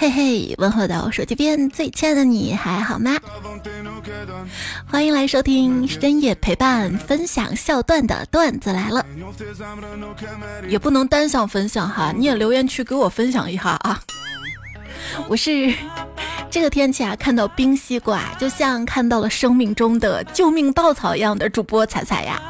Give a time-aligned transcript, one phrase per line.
[0.00, 3.18] 嘿嘿，问候到手机边最亲爱的你还好吗？
[4.90, 9.04] 欢迎来收听深夜陪伴分享笑段的段子来了，
[10.66, 14.00] 也不能单向分享哈，你也留言区给我分享一下啊。
[15.28, 15.70] 我是
[16.50, 22.40] 这个天气啊，看到冰西瓜就像看到了生命中的救命稻草一样的主播彩彩呀，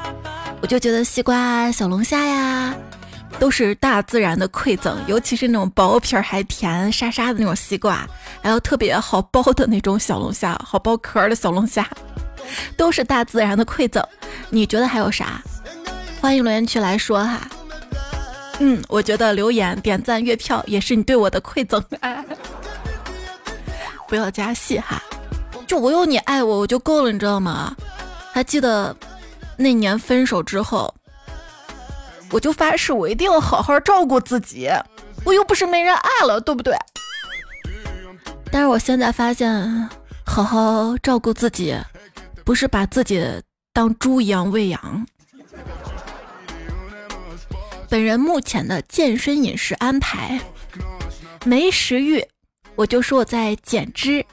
[0.62, 2.72] 我就觉得西瓜、小龙虾呀。
[3.40, 8.06] 都是大自然的馈赠，尤其是那种薄皮儿还甜沙沙的那种西瓜，
[8.42, 11.88] 还有特别好剥的那种小龙虾，好剥壳的小龙虾，
[12.76, 14.06] 都是大自然的馈赠。
[14.50, 15.42] 你觉得还有啥？
[16.20, 17.40] 欢迎留言区来说哈。
[18.58, 21.82] 嗯，我觉得留言、点赞、月票也是你对我的馈赠。
[24.06, 25.02] 不要加戏哈，
[25.66, 27.74] 就我有你爱我我就够了，你知道吗？
[28.32, 28.94] 还记得
[29.56, 30.94] 那年分手之后。
[32.30, 34.68] 我就发誓，我一定要好好照顾自己。
[35.24, 36.74] 我又不是没人爱了，对不对？
[38.52, 39.88] 但是我现在发现，
[40.24, 41.76] 好好照顾自己，
[42.44, 43.22] 不是把自己
[43.72, 45.06] 当猪一样喂养。
[47.88, 50.40] 本人目前的健身饮食安排：
[51.44, 52.24] 没食欲，
[52.76, 54.24] 我就说我在减脂；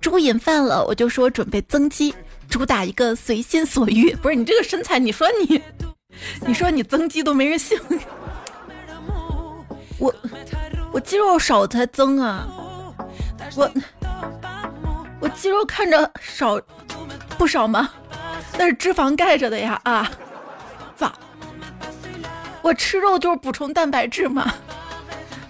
[0.00, 2.14] 猪瘾犯了，我就说准备增肌，
[2.48, 4.14] 主打一个随心所欲。
[4.16, 5.62] 不是你这个身材，你说你。
[6.46, 7.78] 你说你增肌都没人信，
[9.98, 10.14] 我
[10.92, 12.46] 我肌肉少才增啊，
[13.56, 13.70] 我
[15.20, 16.60] 我肌肉看着少
[17.38, 17.90] 不少吗？
[18.56, 20.10] 那是脂肪盖着的呀啊！
[20.96, 21.12] 咋？
[22.62, 24.54] 我吃肉就是补充蛋白质嘛。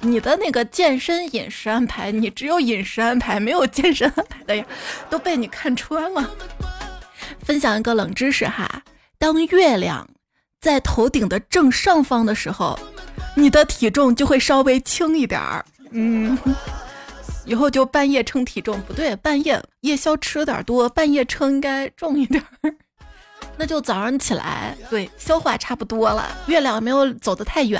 [0.00, 4.64] 你的那个健身饮食安排，你只有饮食安排，没有健身安排的呀，
[5.10, 6.30] 都被你看穿了。
[7.42, 8.82] 分享一个冷知识哈，
[9.18, 10.08] 当月亮。
[10.64, 12.78] 在头顶的正上方的时候，
[13.36, 15.62] 你的体重就会稍微轻一点儿。
[15.90, 16.38] 嗯，
[17.44, 22.74] 以后就半夜称体重不对，半夜夜宵吃的点多，半夜称应该重一点儿。
[23.58, 27.78] 那就早上起来，对，消化差不多了，月亮没有走得太远。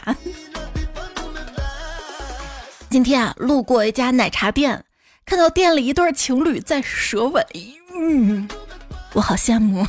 [2.91, 4.85] 今天啊，路过一家奶茶店，
[5.25, 7.43] 看到店里一对情侣在舌吻，
[7.99, 8.47] 嗯，
[9.15, 9.87] 我好羡慕。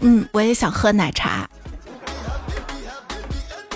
[0.00, 1.48] 嗯，我也想喝奶茶。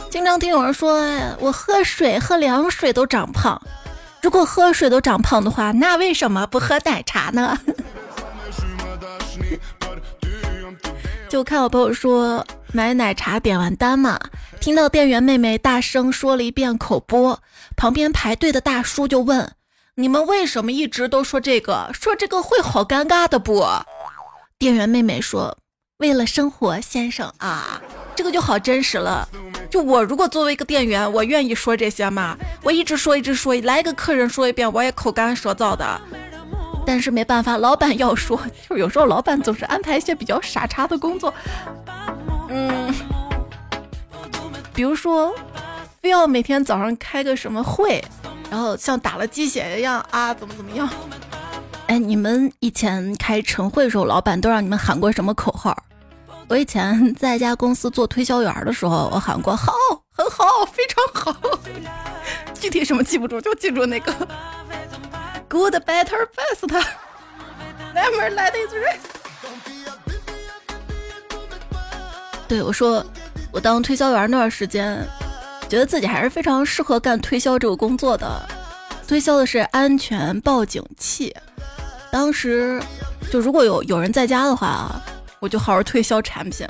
[0.09, 1.01] 经常听有人说，
[1.41, 3.61] 我喝水喝凉水都长胖。
[4.21, 7.59] 如果喝水都长胖的话，那为什么不喝奶茶呢？
[11.29, 14.21] 就看我朋友说买奶茶点完单嘛，
[14.61, 17.41] 听到店员妹妹大声说了一遍口播，
[17.75, 19.53] 旁边排队的大叔就问
[19.97, 21.91] ：“你们为什么一直都说这个？
[21.95, 23.67] 说这个会好尴尬的不？”
[24.59, 25.57] 店员妹妹说。
[26.03, 27.81] 为了生活，先生啊，
[28.17, 29.29] 这个就好真实了。
[29.71, 32.37] 就我如果作为一个店员，我愿意说这些吗？
[32.65, 36.01] 我一直说，一直说，来一个客人说一遍，我也口干舌燥的。
[36.85, 38.37] 但是没办法，老板要说，
[38.69, 41.33] 就有时候老板总是安排一些比较傻叉的工作。
[42.49, 42.93] 嗯，
[44.75, 45.33] 比如说，
[46.01, 48.05] 非要每天早上开个什么会，
[48.51, 50.89] 然后像打了鸡血一样啊，怎么怎么样？
[51.87, 55.81] 哎，你们以前开晨会的时候，老板都让你们喊过什么口号？
[56.49, 59.73] 我以前在一家公司做推销员的时候，我喊过“好，
[60.11, 61.35] 很好，非常好”。
[62.55, 64.13] 具体什么记不住，就记住那个
[65.49, 66.69] “good, better, best”。
[67.95, 69.01] Never let it rest。
[72.47, 73.03] 对我说，
[73.51, 75.07] 我当推销员那段时间，
[75.71, 78.49] 觉得自己还是非常适合干推销这个工作的。
[79.09, 81.35] 推销的是安全报警器。
[82.11, 82.83] 当时
[83.31, 85.03] 就如果有有人在家的话啊。
[85.43, 86.65] 我就好好推销产品，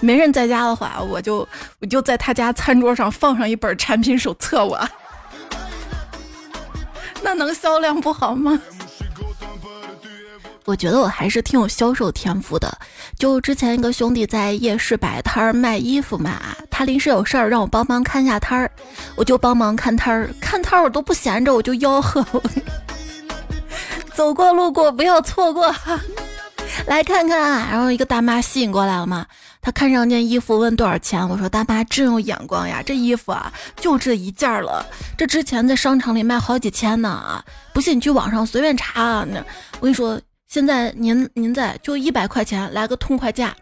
[0.00, 1.48] 没人在家的话，我就
[1.80, 4.76] 我就在他家餐桌上放上一本产品手册，我
[7.22, 8.60] 那能销量不好吗？
[10.64, 12.76] 我觉得我还是挺有销售天赋的。
[13.16, 18.68] 就之前一个兄弟在夜市摆摊儿卖衣服嘛，他临时有事儿让我帮忙看下摊儿，
[19.14, 22.26] 我就帮忙看摊儿，看摊儿我都不闲着，我就吆喝，
[24.12, 25.72] 走过路过不要错过。
[26.86, 29.26] 来看看，然后一个大妈吸引过来了嘛。
[29.60, 31.28] 她看上件衣服，问多少钱。
[31.28, 34.84] 我说大妈真有眼光呀，这衣服啊就这一件了。
[35.16, 37.42] 这之前在商场里卖好几千呢啊！
[37.72, 39.26] 不信你去网上随便查啊。
[39.28, 39.38] 那
[39.80, 43.52] 我跟你说，现在您您在就一百块钱，来个痛快价。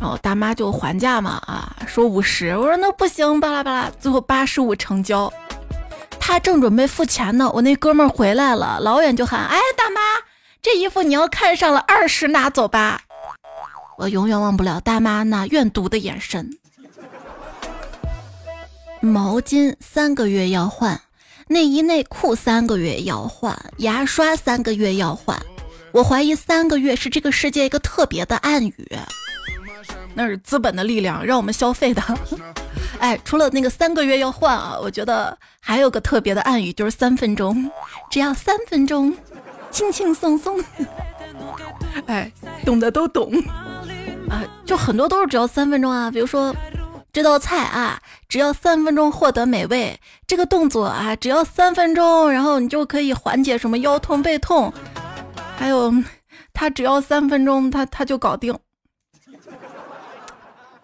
[0.00, 2.56] 然后大妈就还价嘛啊，说五十。
[2.56, 5.30] 我说那不行，巴拉巴拉，最后八十五成交。
[6.18, 10.00] 他正准备付钱呢，我那哥们儿回来了，老远就喊：“哎，大妈！”
[10.62, 13.02] 这衣服你要看上了，二十拿走吧。
[13.98, 16.56] 我永远忘不了大妈那怨毒的眼神。
[19.00, 21.00] 毛巾三个月要换，
[21.48, 25.36] 内衣内裤三个月要换，牙刷三个月要换。
[25.90, 28.88] 我怀疑三个月是这个世界一个特别的暗语，
[30.14, 32.00] 那是资本的力量让我们消费的。
[33.00, 37.68] 哎，除了那个三个月要换啊，我觉得还有个特别的暗语，就是三分钟，
[38.12, 39.14] 只要三分钟，
[39.72, 40.62] 轻轻松松。
[42.06, 42.30] 哎，
[42.64, 43.32] 懂的都懂
[44.30, 46.54] 啊，就很多都是只要三分钟啊，比如说。
[47.14, 50.00] 这道菜啊，只要三分钟获得美味。
[50.26, 54.72] 这个动作啊，只要三分钟，然后你就可以缓解什么腰痛背痛。
[55.58, 55.92] 还有，
[56.54, 58.58] 他只要三分钟，他他就搞定。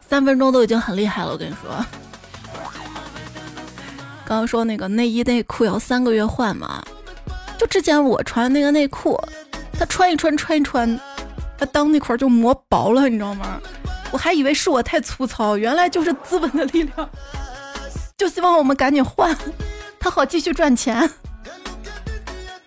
[0.07, 1.71] 三分钟都已经很厉害了，我跟你说。
[4.27, 6.85] 刚刚说那个内衣内裤要三个月换嘛，
[7.59, 9.21] 就之前我穿那个内裤，
[9.79, 10.99] 他穿一穿穿一穿，
[11.59, 13.61] 他裆那块就磨薄了，你知道吗？
[14.13, 17.11] 我还以为是我太粗糙，原来就是资本的力量，
[18.17, 19.37] 就希望我们赶紧换，
[20.01, 21.11] 他好继续赚钱。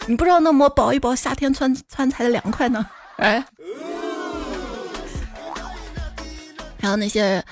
[0.08, 2.86] 你不知道那膜薄一薄，夏天穿穿才凉快呢。
[3.18, 3.44] 哎，
[6.82, 7.44] 还有那些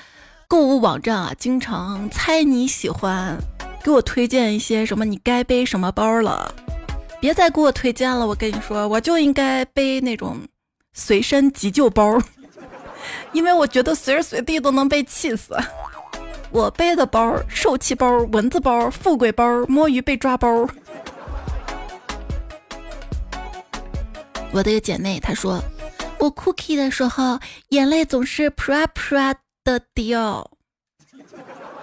[0.46, 3.38] 购物网站啊，经常猜你喜欢，
[3.82, 6.54] 给我推荐一些什么你该背什么包了，
[7.20, 8.26] 别再给我推荐了。
[8.26, 10.40] 我跟你说，我就应该背那种
[10.94, 12.18] 随身急救包。
[13.32, 15.56] 因为我觉得随时随地都能被气死。
[16.50, 20.68] 我背的包：受气包、蚊子包、富贵包、摸鱼被抓包。
[24.52, 25.62] 我的一个姐妹她说，
[26.18, 27.38] 我 cookie 的时候
[27.68, 30.50] 眼泪总是 pra pra 的掉。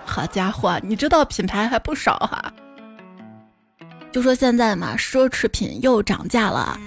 [0.06, 2.54] 好家伙，你知道品牌还不少哈。
[4.12, 6.80] 就说现在嘛，奢侈品又涨价了。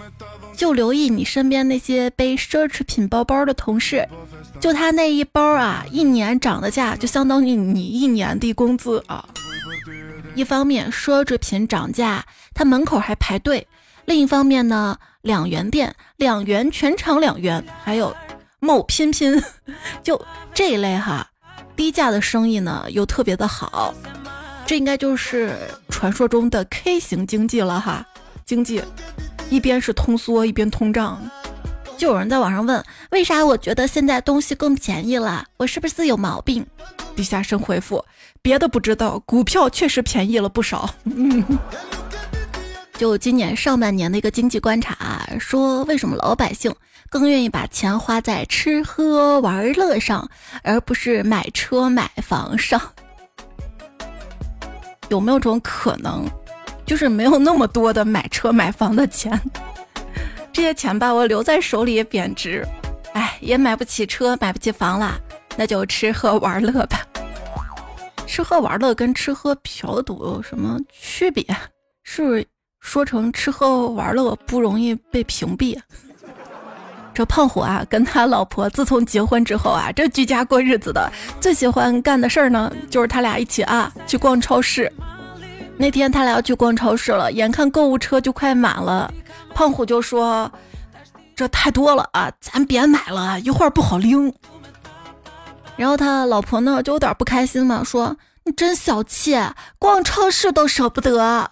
[0.56, 4.06] 就留意你身边那些背奢侈品包包的同事，
[4.61, 9.25] 就他那一包啊，一年涨的价就相当于你一年的工资啊。
[10.34, 12.22] 一方面奢侈品涨价，
[12.52, 13.64] 他门口还排队；
[14.05, 18.14] 另一方面呢，两元店两元全场两元，还有
[18.58, 19.43] 某拼拼，
[20.02, 20.20] 就
[20.52, 21.26] 这一类哈，
[21.75, 23.94] 低价的生意呢又特别的好。
[24.67, 25.56] 这应该就是
[26.00, 28.02] 传说中的 K 型经济了哈，
[28.47, 28.82] 经济。
[29.50, 31.20] 一边是通缩，一边通胀，
[31.99, 35.44] 就有人在网上问，为啥我觉得现在东西更便宜了？
[35.58, 36.67] 我是不是有毛病？
[37.14, 38.02] 底下生回复，
[38.41, 40.88] 别的不知道，股票确实便宜了不少。
[42.96, 46.75] 就今年上半年的一个经济观察，说为什么老百姓
[47.11, 50.26] 更愿意把钱花在吃喝玩乐上，
[50.62, 52.81] 而不是买车买房上？
[55.10, 56.26] 有没有种可能？
[56.86, 59.38] 就是没有那么多的买车买房的钱，
[60.52, 62.66] 这些钱吧，我留在手里也贬值，
[63.12, 65.16] 哎，也买不起车，买不起房啦，
[65.56, 67.06] 那就吃喝玩乐吧。
[68.26, 71.44] 吃喝玩乐跟吃喝嫖赌有什么区别？
[72.02, 72.44] 是
[72.80, 75.78] 说成吃喝玩乐不容易被屏蔽？
[77.12, 81.10] 这胖虎啊，跟他老婆自从结婚之后啊，这居家过日子的
[81.40, 84.90] 最喜欢干的事儿呢，就是他俩一起啊去逛超市。
[85.76, 89.12] 那天他俩要去逛超市了，眼看购物车就快满了，
[89.54, 90.50] 胖虎就说
[91.34, 94.32] ：“这太多了啊，咱别买了，一会儿不好拎。”
[95.76, 99.38] 然后他老婆呢就有点不开心嘛，说：“你真小气，
[99.79, 101.50] 逛超市都舍不得。”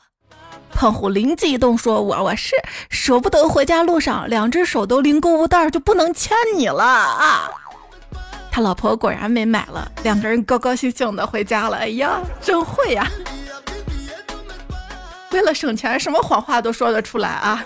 [0.78, 2.54] 胖虎灵机一动说：“我我是
[2.88, 7.50] 舍不得回家路上两只手都拎购物袋，就不能牵你了啊。”
[8.49, 11.78] 他老婆果然没买了，两个人高高兴兴的回家了。
[11.78, 13.11] 哎呀，真会呀！
[15.32, 17.64] 为了省钱，什么谎话都说得出来啊！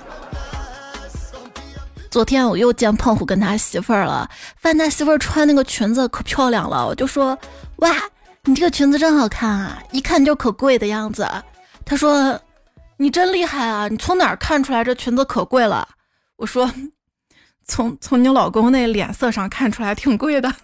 [2.10, 7.38] 昨天我又见胖虎跟他媳妇儿了，范大媳妇儿穿那个裙子可漂亮了，我就说
[7.76, 7.90] ：“哇，
[8.44, 11.28] 你这个裙子真好看啊，一看就可贵的样子。”
[11.84, 12.40] 他说
[13.02, 15.88] ：“你真厉害啊，你从哪儿看出来这裙子可贵了？”
[16.38, 16.72] 我说
[17.66, 20.54] ：“从从你老公那脸色上看出来挺贵的。”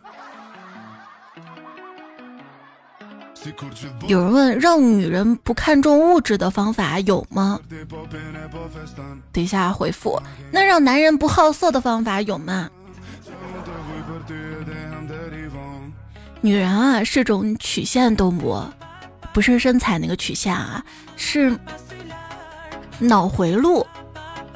[4.06, 7.58] 有人问，让女人不看重物质的方法有吗？
[9.32, 10.20] 底下回复，
[10.52, 12.70] 那让男人不好色的方法有吗？
[16.40, 18.62] 女人啊，是种曲线动物，
[19.32, 20.84] 不是身材那个曲线啊，
[21.16, 21.56] 是
[22.98, 23.86] 脑回路，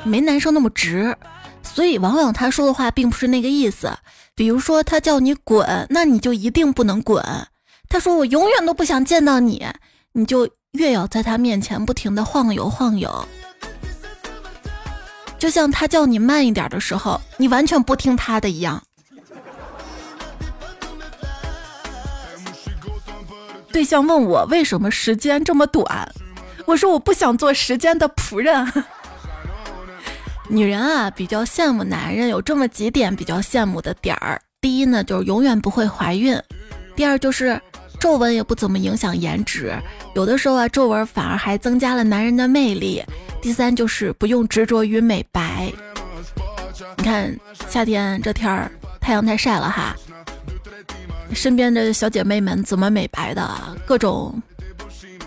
[0.05, 1.17] 没男生那么直，
[1.63, 3.91] 所以往往他说的话并不是那个意思。
[4.35, 7.23] 比如说，他叫你滚，那你就一定不能滚。
[7.89, 9.67] 他说：“我永远都不想见到你，
[10.13, 13.29] 你就越要在他面前不停的晃悠晃悠。
[15.39, 18.83] 就像他叫你慢一点的时候，你完全不听他的一样。”
[23.71, 26.11] 对象问我为什么时间这么短，
[26.66, 28.73] 我说我不想做时间的仆人。
[30.49, 34.40] 女人啊，比较羡慕男人有这么几点比较羡慕的点儿。
[34.61, 36.37] 第一呢，就是永远不会怀孕；
[36.95, 37.61] 第二就是
[37.99, 39.75] 皱纹也不怎么影响颜值，
[40.14, 43.02] 有的时候啊，皱纹反而还增加了男人的魅力；
[43.40, 45.73] 第三就是不用执着于美白。
[46.99, 47.35] 你看
[47.69, 49.97] 夏天这天儿太阳太晒了哈，
[51.33, 53.49] 身边的小姐妹们怎么美白的？
[53.87, 54.40] 各种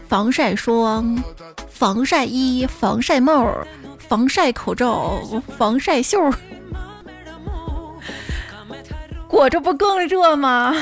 [0.07, 1.21] 防晒霜、
[1.69, 3.53] 防晒衣、防晒帽。
[4.07, 5.19] 防晒口罩、
[5.57, 6.19] 防晒袖，
[9.27, 10.75] 裹着不更热吗？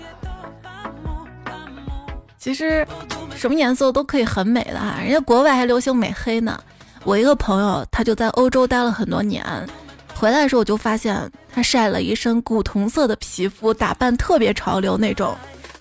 [2.38, 2.86] 其实
[3.34, 6.60] 什么颜色都可以很美的哈，人家国外还流行美黑呢。
[7.04, 9.42] 我一个朋友，他就在欧洲待了很多年，
[10.14, 11.18] 回来的时候我就发现
[11.50, 15.34] 他晒了一身古铜色的皮肤，打扮特别潮流那种。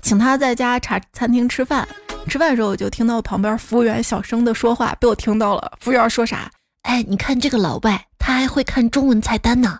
[0.07, 1.85] 请他在家茶餐厅吃饭。
[2.29, 5.73] 吃饭的时候，我就听到旁边服务员小声的说话，被我听到了。
[5.81, 6.49] 服务员说啥？
[6.83, 9.79] 哎，你看这个老外，他还会看中文菜单呢。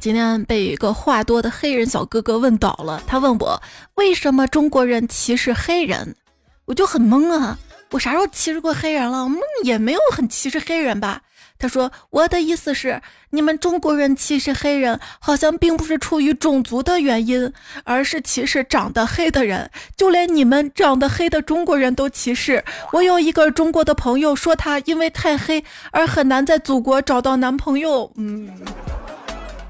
[0.00, 3.02] 今天被一个话多的黑人小哥哥问倒了。
[3.06, 3.62] 他问我
[3.96, 6.16] 为什么中国人歧视黑人，
[6.64, 7.58] 我就很懵啊。
[7.90, 9.22] 我啥时候歧视过黑人了？
[9.22, 11.20] 我们也没有很歧视黑人吧。
[11.56, 17.50] 他说：“我的意思是，你们中国人歧视黑人，好像并不是出于种族的原因，
[17.84, 19.70] 而是歧视长得黑的人。
[19.96, 22.62] 就连你们长得黑的中国人都歧视。
[22.92, 28.10] 我有一个中国的朋友说，他因为太黑而很难在祖国找到男朋友。
[28.16, 28.50] 嗯，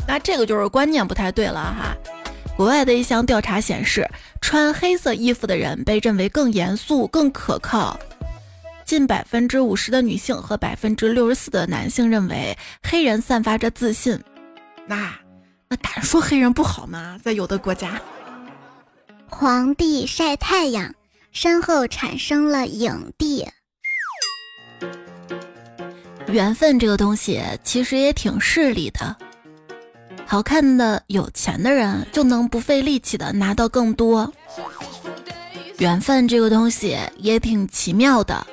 [0.08, 1.94] 那这个就是观念不太对了哈。
[2.56, 4.08] 国外的一项调查显示，
[4.40, 7.96] 穿黑色衣服的人被认为更严肃、更可靠。”
[8.84, 14.18] 近百分之五十的女性和百分之六十四的男性认为黑人散发着自信。
[14.86, 15.12] 那
[15.68, 17.18] 那敢说黑人不好吗？
[17.22, 18.00] 在有的国家，
[19.28, 20.94] 皇帝晒太阳，
[21.32, 23.46] 身后产生了影帝。
[26.28, 29.16] 缘分这个东西其实也挺势利的，
[30.26, 34.32] 好看的、有钱的人就能不费力气的拿到更多。
[35.78, 38.46] 缘分这个东西也挺奇妙的。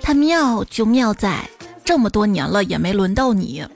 [0.00, 1.48] 它妙就妙在
[1.84, 3.64] 这么多年了也没轮到你。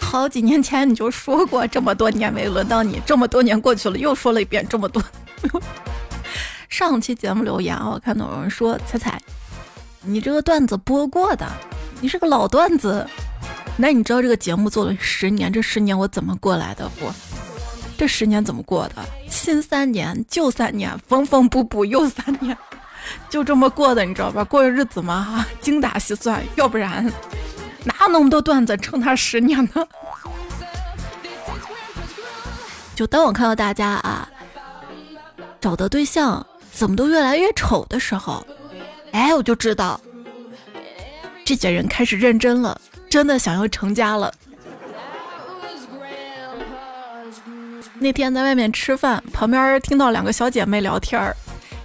[0.00, 5.02] 好几年前你就说过这么多年没轮到你，这么多年过去了又说了一遍这么多。
[6.68, 9.20] 上期节目留言我看到有人说彩彩，
[10.02, 11.46] 你这个段子播过的，
[12.00, 13.06] 你是个老段子。
[13.76, 17.10] 那你知道这个节目做了十年，这十年我怎么过来的不？
[17.96, 18.96] 这十年怎么过的？
[19.28, 22.56] 新三年，旧三年，缝缝补补又三年。
[23.28, 24.44] 就这么过的，你知道吧？
[24.44, 27.04] 过日子嘛，哈，精打细算，要不然
[27.84, 29.86] 哪有那么多段子撑他十年呢？
[32.94, 34.28] 就当我看到大家啊，
[35.60, 38.46] 找的对象怎么都越来越丑的时候，
[39.12, 39.98] 哎，我就知道
[41.44, 42.78] 这些人开始认真了，
[43.08, 44.32] 真的想要成家了。
[47.98, 51.36] 那天在外面吃饭，旁边听到两个小姐妹聊天儿。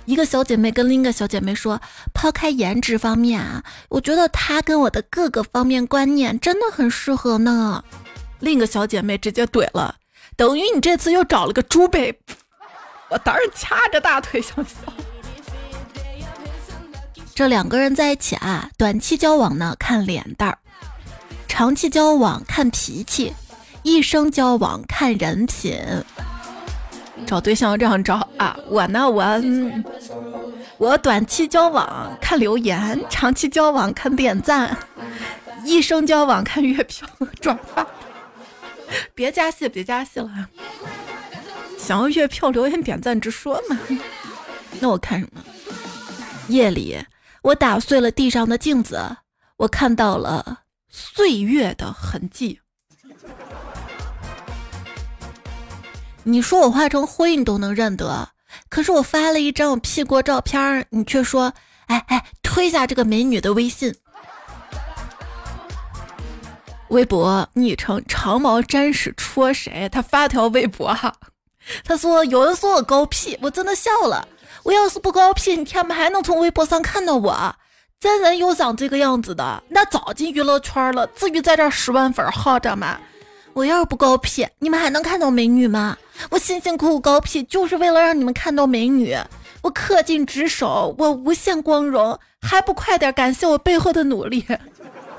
[0.07, 1.81] 一个小姐妹跟另一个小姐妹说
[2.15, 7.83] ：“抛开颜值方面啊，我觉得他跟我的各个方面观念真的很适合呢。”
[8.39, 9.95] 另一个小姐妹直接怼了
[10.37, 12.17] ：“等于你这次又找了个猪呗！”
[13.11, 14.93] 我当时掐着大腿想笑。
[17.35, 20.57] 这两个人在一起啊，短期交往呢看脸蛋儿，
[21.49, 23.33] 长期交往看脾气，
[23.83, 25.77] 一生交往看人品。
[27.25, 28.57] 找对象要这样找啊！
[28.67, 29.25] 我呢，我
[30.77, 34.77] 我短期交往看留言，长期交往看点赞，
[35.65, 37.07] 一生交往看月票
[37.41, 37.85] 转发。
[39.13, 40.29] 别加戏，别加戏了。
[41.77, 43.77] 想要月票、留言、点赞，直说嘛。
[44.79, 45.41] 那我看什么？
[46.47, 46.97] 夜里，
[47.41, 49.17] 我打碎了地上的镜子，
[49.57, 52.61] 我看到了岁月的痕迹。
[56.29, 58.27] 你说我化成灰你都能认得，
[58.67, 61.53] 可是我发了一张我 P 过照片，你却说，
[61.85, 63.95] 哎哎，推下这个美女的微信。
[66.89, 69.87] 微博昵称长毛沾屎戳谁？
[69.87, 71.15] 他发条微博哈，
[71.85, 74.27] 他说有人说我高 P，我真的笑了。
[74.63, 77.55] 我要是不高 P，你天不还能从微博上看到我？
[78.01, 82.99] 真人有长这个样子的，那早进娱乐圈了，至于在这十万粉耗着吗？
[83.57, 85.97] 我要是不高 P，你们还能看到美女吗？
[86.29, 89.17] 我辛辛苦苦高 P，就是为了让你们看到美女。
[89.63, 94.45] 我恪尽职守，我无限光荣，还不快点感谢我背后的努力？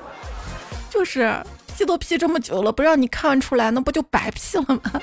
[0.89, 1.35] 就是
[1.75, 5.01] P 都 P 这么久了，不让你看出来，那不就白 P 了吗？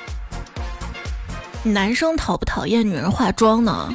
[1.63, 3.95] 男生讨不讨厌女人化妆呢？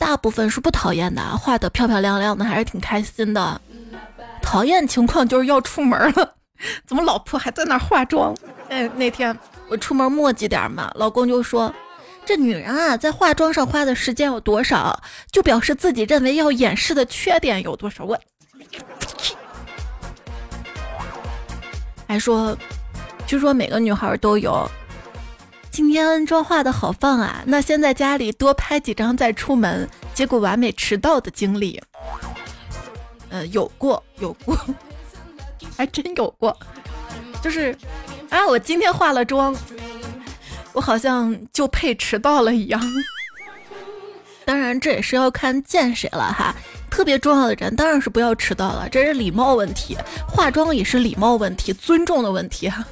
[0.00, 3.60] 大部分是不讨厌的，画的漂漂亮亮的，还是挺开心的。
[4.42, 6.34] 讨厌情况就是要出门了，
[6.86, 8.34] 怎么老婆还在那化妆？
[8.68, 9.36] 哎，那天
[9.68, 11.74] 我出门磨叽点嘛，老公就说
[12.24, 18.18] ：“这女人啊，在化妆上花的时间有多少，就表示自己认为要掩饰的缺点有多少。”我
[22.06, 22.56] 还 说，
[23.26, 24.68] 据说每个女孩都有。
[25.70, 27.42] 今天妆化的好棒啊！
[27.46, 31.80] 那先在家里多拍几张再出门，结果完美迟到的经历，
[33.30, 34.58] 呃，有过，有过，
[35.80, 36.54] 还真有过。
[37.42, 37.74] 就是，
[38.28, 39.56] 啊，我今天化了妆，
[40.74, 42.78] 我好像就配迟到了一样。
[44.44, 46.54] 当然，这也是要看见谁了哈。
[46.90, 49.96] 特别重要的人，当然是不要迟到了，这是礼貌问题。
[50.28, 52.84] 化妆也是礼貌问题，尊重的问题哈。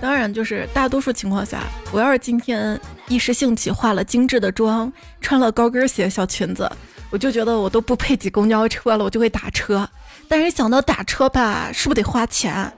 [0.00, 1.60] 当然，就是大多数情况下，
[1.92, 6.68] 我要是今天一时兴起化了精致的妆，穿了高跟鞋、小裙子，
[7.10, 9.88] 我就觉得我都不配挤公交车了，我就会打车。
[10.32, 12.72] 但是想到打车吧，是不是得花钱？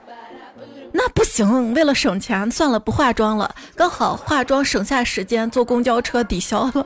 [0.91, 3.55] 那不行，为了省钱，算了，不化妆了。
[3.77, 6.85] 刚好化妆省下时间，坐公交车抵消了。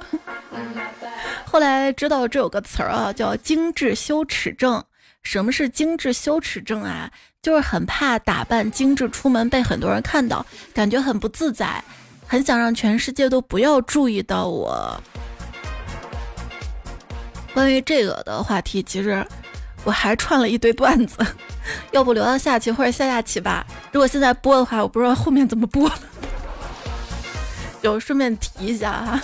[1.43, 4.83] 后来知道这有个词儿啊，叫精致羞耻症。
[5.23, 7.09] 什么是精致羞耻症啊？
[7.41, 11.83] 就是很怕打扮精致出门被很多人看到，感觉很不自在，
[12.27, 15.01] 很想让全世界都不要注意到我。
[17.55, 19.25] 关于这个的话题，其实
[19.89, 21.17] 我还串了一堆段子，
[21.89, 23.65] 要不留到下期或者下下期吧。
[23.91, 25.95] 如果现在播的话，我不知道后面怎么播了。
[27.81, 29.19] 就顺便提一下哈，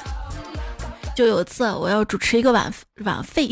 [1.16, 3.48] 就有一次我要主持一个晚晚会，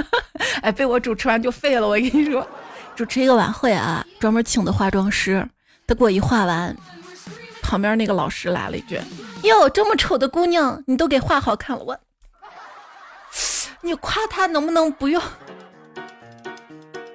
[0.62, 2.48] 哎，被我主持完就废了，我跟你说。
[2.96, 5.46] 主持一个晚会啊，专门请的化妆师。
[5.86, 6.74] 他给我一化完，
[7.60, 8.98] 旁边那个老师来了一句
[9.44, 12.00] ：“哟，这么丑的姑娘，你都给画好看了。”我，
[13.82, 15.22] 你夸她能不能不用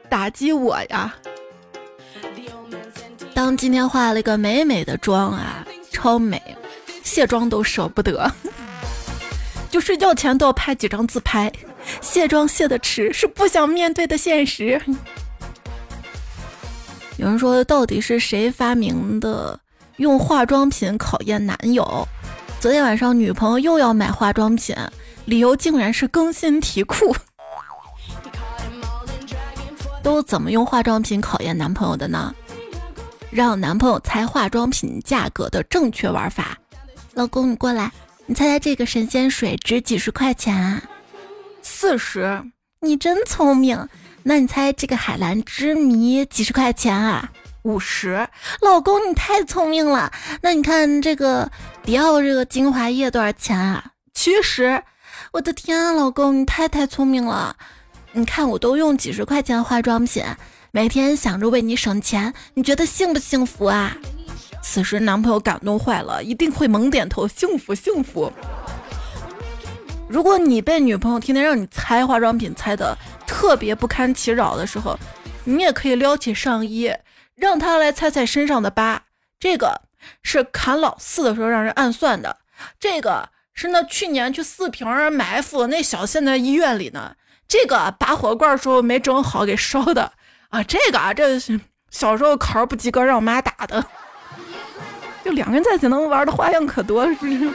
[0.09, 1.13] 打击我呀？
[3.33, 6.41] 当今天化了一个美美的妆啊，超美，
[7.03, 8.29] 卸妆都舍不得，
[9.71, 11.51] 就睡觉前都要拍几张自拍。
[12.01, 14.81] 卸妆卸的迟，是不想面对的现实。
[17.17, 19.57] 有人说，到底是谁发明的
[19.97, 22.07] 用化妆品考验男友？
[22.59, 24.75] 昨天晚上女朋友又要买化妆品，
[25.25, 27.15] 理由竟然是更新题库。
[30.09, 32.33] 都怎么用化妆品考验男朋友的呢？
[33.29, 36.57] 让男朋友猜化妆品价格的正确玩法。
[37.13, 37.91] 老公，你过来，
[38.25, 40.81] 你猜猜这个神仙水值几十块钱啊？
[41.61, 42.41] 四十。
[42.81, 43.87] 你真聪明。
[44.23, 47.31] 那你猜这个海蓝之谜几十块钱啊？
[47.61, 48.27] 五十，
[48.61, 50.11] 老公你太聪明了。
[50.41, 51.51] 那你看这个
[51.83, 53.91] 迪奥这个精华液多少钱啊？
[54.15, 54.83] 七十，
[55.33, 57.55] 我的天，啊老公你太太聪明了。
[58.19, 60.21] 你看我都用几十块钱化妆品，
[60.71, 63.95] 每天想着为你省钱，你觉得幸不幸福啊？
[64.61, 68.29] 此时男朋友感动坏了，一定会猛点头，幸福幸福。
[70.09, 72.97] 如果你被女朋友天天让你猜化妆品猜的。
[73.25, 74.99] 特别不堪其扰的时候，
[75.45, 76.91] 你也可以撩起上衣，
[77.35, 79.03] 让他来猜猜身上的疤。
[79.39, 79.83] 这个
[80.23, 82.39] 是砍老四的时候让人暗算的，
[82.79, 87.15] 这个是那去年去四平埋伏那小县在医院里呢。
[87.49, 90.09] 这个拔火罐时候没整好给烧的
[90.47, 90.63] 啊。
[90.63, 91.59] 这个啊，这是
[91.89, 93.83] 小时候考试不及格让我妈打的。
[95.25, 97.51] 就两个人在一起能玩的花样可多，是不是？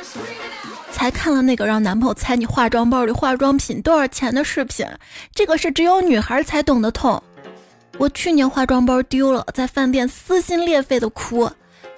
[0.93, 4.87] 才看了那个让男朋友猜你化妆包里化妆品多少钱的视频，
[5.35, 7.21] 这个是只有女孩才懂得痛。
[7.97, 11.51] 我去年化妆包丢了，在饭店撕心裂肺的哭，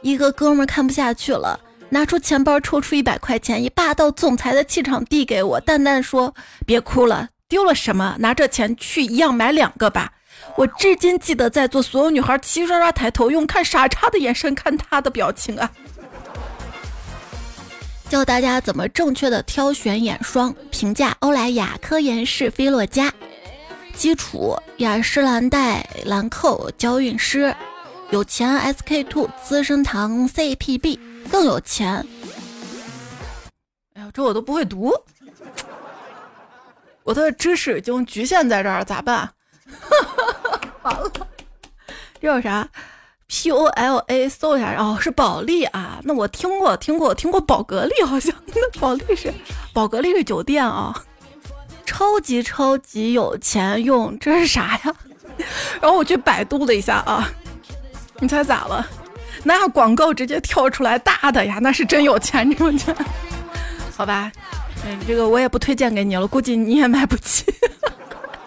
[0.02, 8.16] 一个哥们看不下去了，拿出钱包抽出一百块钱，以霸道总裁的气场递给我，淡淡说：“别哭了，丢了什么？
[8.18, 10.12] 拿这钱去一样买两个吧。”
[10.56, 15.70] 我至今记得在座所有女孩齐刷刷抬头，用看傻叉的眼神看他的表情啊。
[18.08, 23.12] 教大家怎么正确的挑选眼霜，评价欧莱雅、科颜氏、菲洛嘉。
[23.94, 27.54] 基础雅诗兰黛、兰蔻、娇韵诗。
[28.10, 30.98] 有钱 SK two、资生堂 CPB
[31.30, 32.06] 更有钱。
[33.94, 34.92] 哎呀，这我都不会读，
[37.06, 39.30] 我的知识已经局限在这儿，咋办？
[40.82, 41.10] 完了，
[42.20, 42.68] 这有啥
[43.28, 46.00] ？P O L A 搜一下，哦，是保利啊。
[46.02, 49.32] 那我听过，听过，听过宝格丽，好像那保利是
[49.72, 51.00] 宝格丽是酒店啊。
[51.84, 54.94] 超级超级有钱用，这是啥呀？
[55.80, 57.30] 然后我去百度了一下啊，
[58.18, 58.84] 你猜咋了？
[59.44, 62.92] 那广告直接跳出来大的呀，那是真有钱，这种钱。
[63.96, 64.30] 好吧，
[64.84, 67.44] 嗯，这个我也不推荐给你了，估计你也买不起。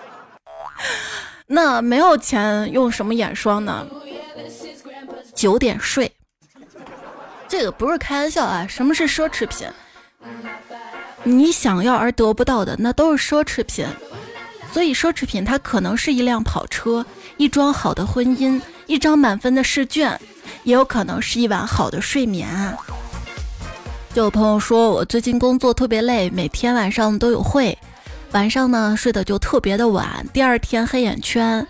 [1.47, 3.87] 那没有钱用什么眼霜呢？
[5.33, 6.11] 九点睡，
[7.47, 8.67] 这个不是开玩笑啊！
[8.67, 9.67] 什么是奢侈品？
[11.23, 13.87] 你想要而得不到的，那都是奢侈品。
[14.71, 17.03] 所以奢侈品它可能是一辆跑车，
[17.37, 20.19] 一桩好的婚姻，一张满分的试卷，
[20.63, 22.47] 也有可能是一晚好的睡眠。
[24.19, 27.75] 有朋友说我最近工作特别累，每天晚上都有会。
[28.33, 31.65] 晚上呢睡得就特别的晚，第二天黑眼圈，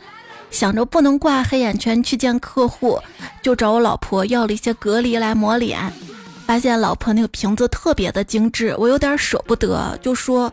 [0.50, 3.00] 想着不能挂黑眼圈去见客户，
[3.44, 5.94] 就找我老婆要了一些隔离来抹脸，
[6.48, 10.52] 发现老婆那个瓶子特别的精致，我有点舍不得，就说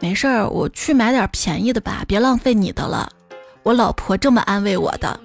[0.00, 3.08] 没事儿，我去买点便宜的吧，别浪费你的了。
[3.62, 5.18] 我老婆这么安慰我的，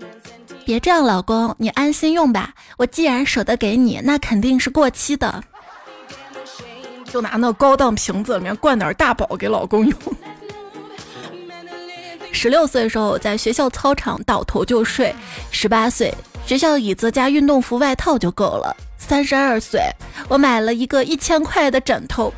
[0.66, 5.44] 别这样，老公，你安心用吧，我既然舍得给你，那肯定是过期的。
[7.14, 9.96] 就拿那高档瓶子里面灌点大宝给老公用。
[12.34, 15.14] 十六岁的时候在学校操场倒头就睡，
[15.52, 16.12] 十八岁
[16.48, 18.76] 学校椅子加运动服外套就够了。
[18.98, 19.80] 三十二岁
[20.28, 22.34] 我买了一个一千块的枕头，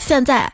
[0.00, 0.52] 现在。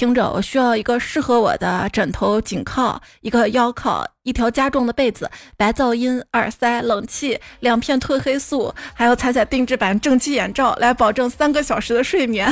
[0.00, 12.50] 听着，我需要一个适合我的枕头颈靠，一个腰靠，一条加重的被子，白噪音、耳塞、冷气，两片褪黑素，还有彩彩定制版正气眼罩，来保证三个小时的睡眠。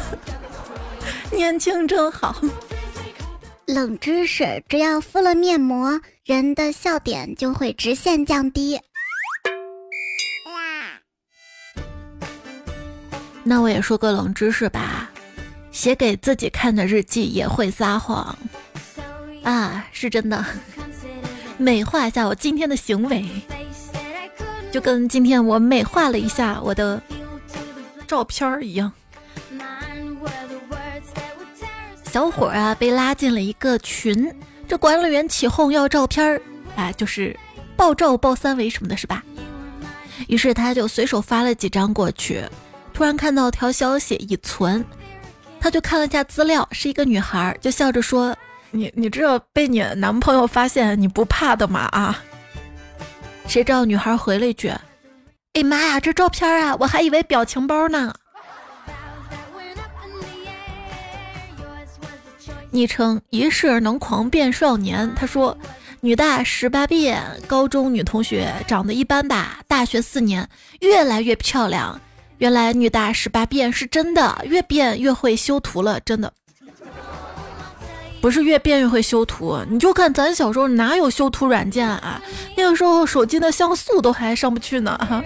[1.32, 2.36] 年轻真好。
[3.64, 8.78] 冷知识：只要敷了面膜，人的笑点就会直线降低。
[13.42, 15.10] 那我也说个冷知识吧。
[15.78, 18.36] 写给自己看的日记也会撒谎
[19.44, 20.44] 啊，是真的。
[21.56, 23.24] 美化一下我今天的行为，
[24.72, 27.00] 就跟今天我美化了一下我的
[28.08, 28.92] 照片儿一样。
[32.02, 34.34] 小伙啊，被拉进了一个群，
[34.66, 36.42] 这管理员起哄要照片儿，
[36.74, 37.38] 啊，就是
[37.76, 39.22] 爆照、爆三维什么的，是吧？
[40.26, 42.42] 于是他就随手发了几张过去，
[42.92, 44.84] 突然看到条消息已存。
[45.60, 48.36] 他就看了下资料，是一个女孩，就笑着说
[48.70, 51.80] ：“你你这被你男朋友发现你不怕的吗？
[51.92, 52.22] 啊？”
[53.48, 54.72] 谁知道女孩回了一句
[55.54, 58.14] ：“哎妈呀，这照片啊，我还以为表情包呢。
[62.70, 65.56] ”昵称一世能狂变少年，他说
[66.00, 70.48] ：“女大十八变，高中女同学长得一般吧，大学四年
[70.80, 72.00] 越来越漂亮。”
[72.38, 76.32] 原来女大十八变是真的，越变越会修图了，真的
[78.20, 79.58] 不是越变越会修图。
[79.68, 82.20] 你就看咱小时候哪有修图软件啊？
[82.56, 85.24] 那个时候手机的像素都还上不去呢。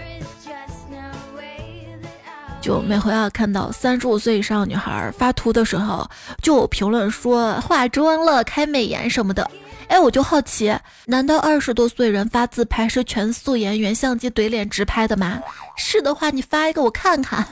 [2.61, 6.09] 就每回要看到三十五岁以上女孩发图的时候，
[6.42, 9.51] 就评论说化妆了、开美颜什么的。
[9.92, 10.74] 哎，我就好奇，
[11.05, 15.38] 难道二十多岁人发自拍是全素颜、原相机怼脸直拍的吗？
[15.76, 17.46] 是的话，你发一个我看看。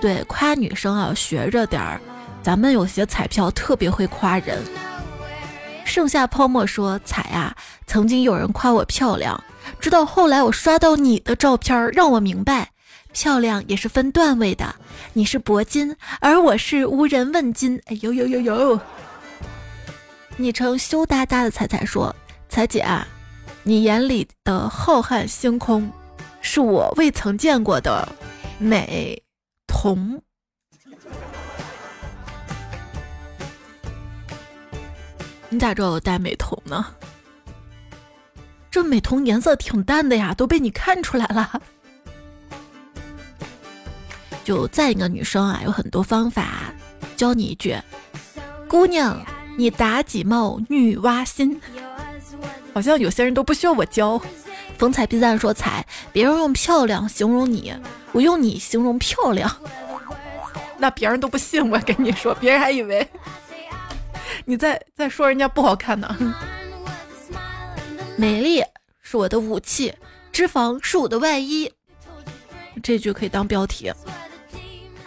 [0.00, 2.00] 对，夸女生啊，学着点儿。
[2.42, 4.60] 咱们有些彩票特别会夸人。
[5.84, 7.54] 盛夏泡沫说：“彩啊，
[7.86, 9.40] 曾经有人夸我漂亮，
[9.78, 12.70] 直到后来我刷到你的照片，让我明白，
[13.12, 14.74] 漂亮也是分段位的。
[15.12, 17.80] 你是铂金，而我是无人问津。
[17.86, 18.80] 哎呦呦呦呦！”
[20.38, 22.14] 昵称羞答答的彩彩说
[22.46, 22.86] ：“彩姐，
[23.62, 25.90] 你眼里的浩瀚星空，
[26.42, 28.06] 是我未曾见过的
[28.58, 29.22] 美
[29.66, 30.20] 瞳。
[35.48, 36.84] 你咋知道我戴美瞳呢？
[38.70, 41.62] 这美瞳颜色挺淡的呀，都被你看出来了。
[44.44, 46.74] 就赞一个女生啊，有很多方法，
[47.16, 47.74] 教你一句，
[48.68, 49.18] 姑娘。”
[49.56, 51.60] 你妲己貌，女娲心，
[52.74, 54.20] 好像有些人都不需要我教。
[54.76, 57.74] 风采必赞说：“彩，别人用漂亮形容你，
[58.12, 59.50] 我用你形容漂亮，
[60.76, 63.08] 那别人都不信我跟你说，别人还以为
[64.44, 66.14] 你在在说人家不好看呢。
[68.18, 68.62] 美丽
[69.00, 69.94] 是我的武器，
[70.30, 71.72] 脂肪是我的外衣，
[72.82, 73.90] 这句可以当标题。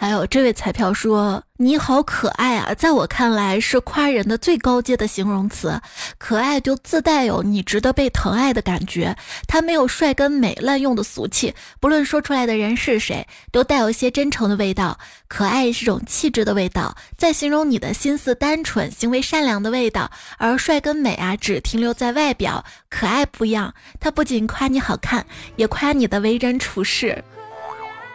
[0.00, 5.78] 还有这位彩票说：“你好可爱啊，在我看来是夸人的最高阶的形容词。
[6.16, 9.14] 可爱就自带有你值得被疼爱的感觉，
[9.46, 14.98] 它没有帅跟美滥用的俗气，不论说出来的人是谁，都带有一些真诚的味道。
[15.28, 20.10] 可爱是种气质的味道，在形容你的心思单纯、行为善良的味道。
[20.38, 27.22] 而帅跟美啊，只停留在外表，可爱不一样，它不仅夸你好看，也夸你的为人处事。”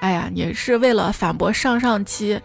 [0.05, 2.39] 哎呀，你是为了反驳上上期，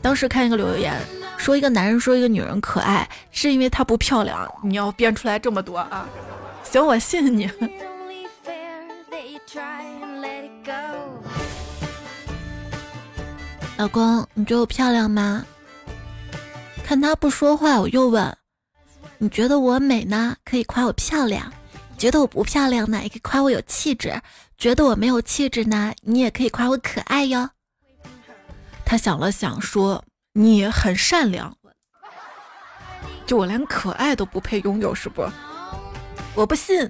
[0.00, 0.98] 当时看一个留言
[1.36, 4.50] 说一个男人说一个女人可爱，是因为她不漂亮。
[4.62, 6.08] 你要编出来这么多啊？
[6.62, 7.50] 行，我信你。
[13.76, 15.44] 老公，你觉得我漂亮吗？
[16.82, 18.34] 看他不说话，我又问：
[19.18, 20.34] 你觉得我美呢？
[20.46, 21.52] 可以夸我漂亮。
[21.98, 24.10] 觉得我不漂亮呢，也可以夸我有气质；
[24.62, 27.50] 觉得我没有气质呢，你也可以夸我可爱哟。
[28.84, 31.56] 他想了想说：“你很善良，
[33.26, 35.28] 就我连可爱都不配拥有，是不？”
[36.36, 36.88] 我不信。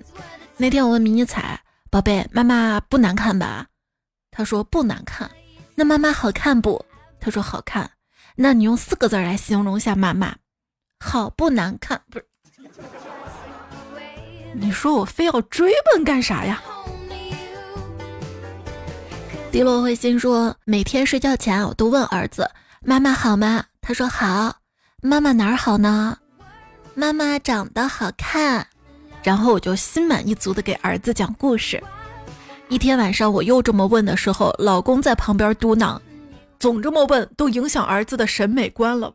[0.58, 1.58] 那天我问迷你彩
[1.90, 3.68] 宝贝：“妈妈不难看吧？”
[4.30, 5.30] 他说：“不难看。”
[5.74, 6.84] 那妈妈好看不？
[7.18, 7.90] 他说：“好看。”
[8.36, 10.36] 那你用四个字来形容一下妈妈：
[11.00, 12.02] 好不难看？
[12.10, 12.26] 不是。
[14.52, 16.62] 你说我非要追问干啥呀？
[19.52, 24.56] 迪洛会心说，每天睡觉前我都问儿子：“妈妈好吗？”他说：“好。”
[25.02, 26.16] 妈妈哪儿好呢？
[26.94, 28.66] 妈妈长得好看。
[29.22, 31.82] 然后我就心满意足的给儿子讲故事。
[32.70, 36.00] 一天晚上我又这么问的时候，老公在旁边嘟囔
[36.58, 39.12] ：“总这么问，都影响儿子的审美观了。”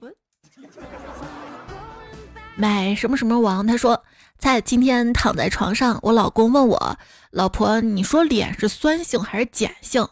[2.55, 3.65] 买什么什么王？
[3.65, 4.03] 他说。
[4.37, 6.97] 在今天躺在床上，我老公问我
[7.33, 10.07] ：“老婆，你说脸是酸性还是碱性？”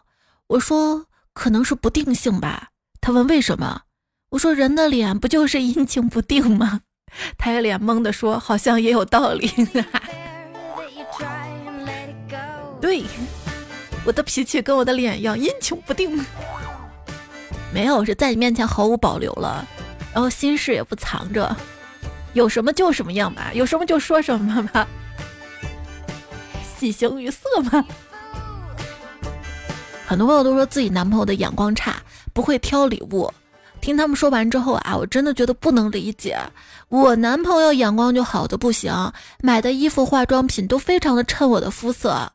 [0.48, 2.70] 我说：“可能是不定性吧。”
[3.02, 3.82] 他问：“为什么？”
[4.32, 6.82] 我说：“人的脸不就是阴晴不定吗？”
[7.38, 9.50] 他一脸懵的说：“好像也有道理。
[12.82, 13.04] ”对，
[14.06, 16.24] 我的脾气跟我的脸一样阴晴不定。
[17.74, 19.66] 没有，是在你面前毫无保留了，
[20.14, 21.56] 然后心事也不藏着。
[22.34, 24.88] 有什么就什么样吧，有什么就说什么吧，
[26.78, 27.40] 喜形于色
[27.72, 27.86] 嘛。
[30.06, 31.96] 很多朋友都说自己男朋友的眼光差，
[32.32, 33.32] 不会挑礼物。
[33.82, 36.38] 听他们说完之后啊，我真的觉得不能理解。
[36.90, 38.94] 我男朋友眼光就好的不行，
[39.42, 42.32] 买的衣服、化妆品都非常的衬我的肤色。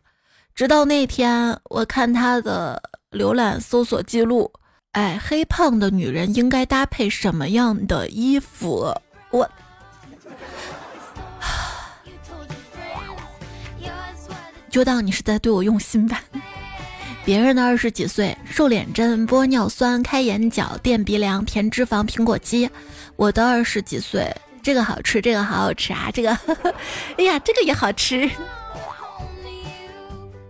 [0.54, 4.52] 直到那天，我看他的浏览搜索记录，
[4.92, 8.92] 哎，黑胖的女人应该搭配什么样的衣服？
[9.30, 9.48] 我。
[14.68, 16.22] 就当你是在对我用心吧。
[17.30, 22.68] 别人的二十几岁，瘦脸针、玻尿酸、开眼角、垫鼻梁、填脂肪、苹果肌。
[23.14, 26.36] 我的二十几岁，这个好吃，这个好好吃啊，这个，
[27.16, 28.28] 哎呀，这个也好吃。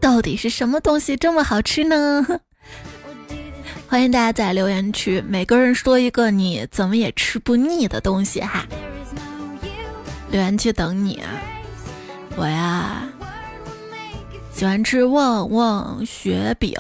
[0.01, 2.27] 到底是什么东西这么好吃呢？
[3.87, 8.67] 欢迎大家在留言区，每个人说一个你怎么也吃不腻的东西哈。
[10.31, 11.29] 留言区等你啊，
[12.37, 13.07] 我呀。
[14.61, 16.75] 喜欢吃旺旺雪饼，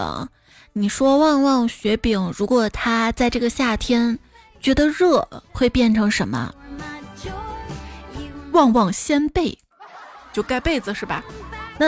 [0.74, 4.18] 你说旺旺雪饼，如果它在这个夏天
[4.60, 6.54] 觉得热，会变成什么？
[8.52, 9.56] 旺旺掀被，
[10.30, 11.24] 就盖被子是吧？
[11.78, 11.86] 那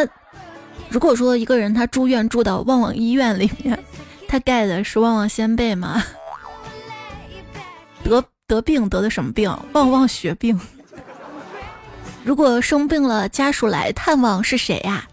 [0.89, 3.79] 如果说一个人他住院住到旺旺医院里面，
[4.27, 6.03] 他盖的是旺旺掀被吗？
[8.03, 9.55] 得得病得的什么病？
[9.75, 10.59] 旺旺雪病。
[12.25, 15.07] 如果生病了，家属来探望是谁呀？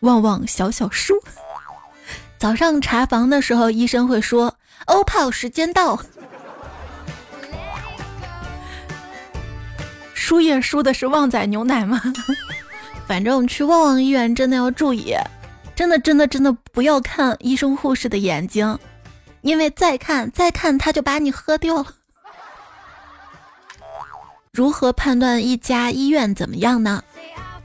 [0.00, 1.14] 旺旺小小叔，
[2.38, 4.54] 早上查房的时候，医生会说
[4.86, 6.00] ：“欧泡时间到。”
[10.14, 12.00] 输液输的是旺仔牛奶吗？
[13.06, 15.14] 反正去旺旺医院真的要注意，
[15.74, 18.78] 真的真的真的不要看医生护士的眼睛，
[19.40, 21.86] 因为再看再看他就把你喝掉了。
[24.52, 27.02] 如何判断一家医院怎么样呢？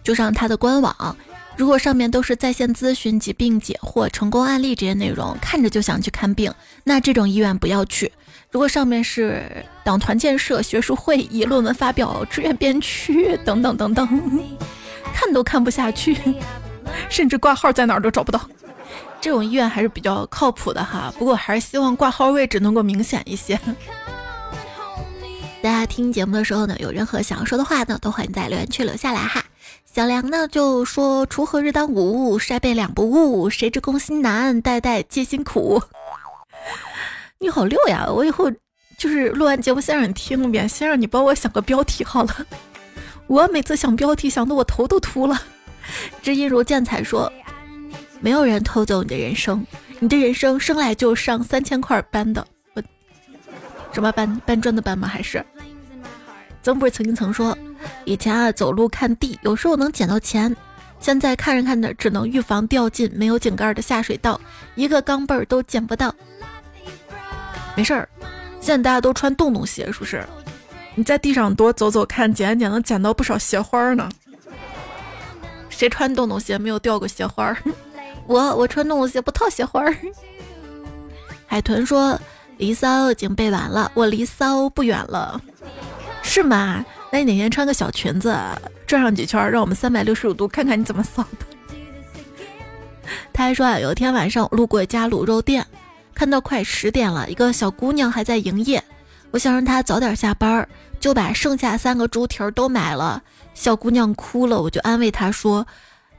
[0.04, 1.16] 就上他的官网。
[1.56, 6.52] 如果上面都是在线咨询、疾病解惑、成功案例这些内容，看着就想去看病，
[6.84, 8.12] 那这种医院不要去。
[8.50, 9.44] 如果上面是
[9.84, 14.08] 党团建设、学术会议、论文发表、志愿编区等等等等，
[15.14, 16.18] 看都看不下去，
[17.10, 18.42] 甚至挂号在哪儿都找不到。
[19.22, 23.60] 这种医院还是比较靠谱的哈， 不过还是希望挂号位置能够明显一些。
[25.62, 29.44] 大家听节目的时候呢，有任何想要说的话呢，都欢迎在留言区留下来哈。
[29.94, 33.48] 小梁呢就说：“锄禾日当午，晒被两不误。
[33.48, 35.80] 谁知工薪难，代代皆辛苦。
[37.38, 38.08] ”你好六呀！
[38.12, 38.52] 我以后
[38.98, 42.36] 就是录完节目先让你听一遍，先让你帮我想个标题好了。
[43.28, 45.40] 我每次想标题想的我头都秃了。
[46.24, 47.32] 知音如见彩说
[48.20, 49.64] ：“没有人偷走你的人生，
[50.00, 52.44] 你的人生生来就上三千块班的。
[52.74, 52.82] 我
[53.92, 55.08] 什么搬搬砖的搬吗？
[55.08, 55.46] 还是？
[56.64, 57.56] 曾不是曾经曾说，
[58.06, 60.56] 以前啊走路看地，有时候能捡到钱。
[61.02, 64.40] 现在看着看着，只能预防掉进没有井盖的下水道，
[64.76, 66.16] 一个钢镚儿都捡不到。
[67.76, 68.08] 没事儿，
[68.62, 70.26] 现在大家都穿洞洞鞋，是不是？
[70.96, 74.08] 你在地上多走走看，捡一捡，能捡到不少鞋花呢。
[75.70, 77.54] 谁穿洞洞鞋没有掉过鞋花？
[78.26, 79.84] 我我穿洞洞鞋不套鞋花。
[81.46, 82.18] 海豚说
[82.58, 85.42] ：“离骚已经背完了，我离骚不远了，
[86.24, 86.84] 是吗？
[87.12, 88.36] 那你哪天穿个小裙子？”
[88.88, 91.46] 转上几圈，让我们三百六十五度看看你怎么扫的。
[93.34, 95.66] 他还说啊，有一天晚上路过一家卤肉店，
[96.14, 98.84] 看到快十点了，一个小姑娘还在营业。
[99.32, 100.68] 我想让她早点下班，
[101.00, 103.22] 就把剩下三个猪蹄儿都买了。
[103.56, 105.66] 小姑娘哭了，我就安慰她说：“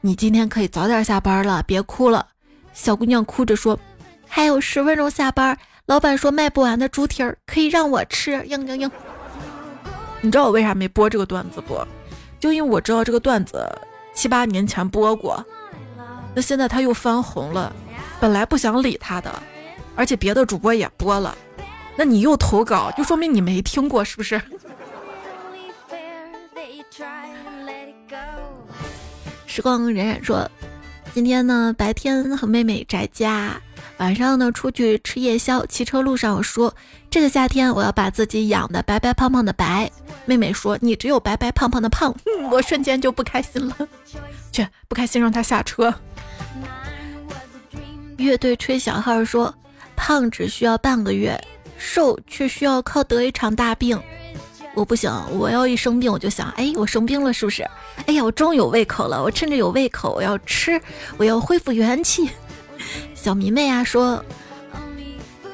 [0.01, 2.27] 你今天可以早点下班了，别哭了。”
[2.73, 3.79] 小姑娘哭着说
[4.27, 8.91] ：“还有十分钟下班，老板说卖不完的猪蹄儿可以让我吃。”嘤嘤嘤。
[10.25, 11.79] 你知道我为啥没播这个段子不？
[12.39, 13.63] 就因为我知道这个段子
[14.11, 15.45] 七八年前播过，
[16.33, 17.71] 那现在他又翻红了，
[18.19, 19.31] 本来不想理他的，
[19.95, 21.37] 而且别的主播也播了，
[21.95, 24.41] 那你又投稿，就说明你没听过，是不是？
[29.45, 30.49] 时光荏苒说，
[31.13, 33.61] 今天呢白天和妹妹宅家。
[33.97, 36.75] 晚上呢，出去吃夜宵，骑车路上说
[37.15, 39.89] ：“这个夏天我要把自己养的白白胖胖的白。”
[40.27, 42.13] 妹妹说：“你只有白白胖胖的胖。”
[42.51, 43.87] 我瞬间就不开心了，
[44.51, 45.95] 去不开心让他下车。
[48.17, 49.55] 乐队吹小号说
[49.95, 51.41] ：“胖只需要半个月，
[51.77, 53.97] 瘦却需要靠得一场大病。”
[54.75, 57.63] 我不行，我要一生病我就想，哎，我生病了是不是？
[58.07, 60.81] 哎呀，我终于有胃口了，我趁着有胃口，我要吃，
[61.15, 62.29] 我要恢复元气。
[63.13, 64.21] 小迷妹啊说，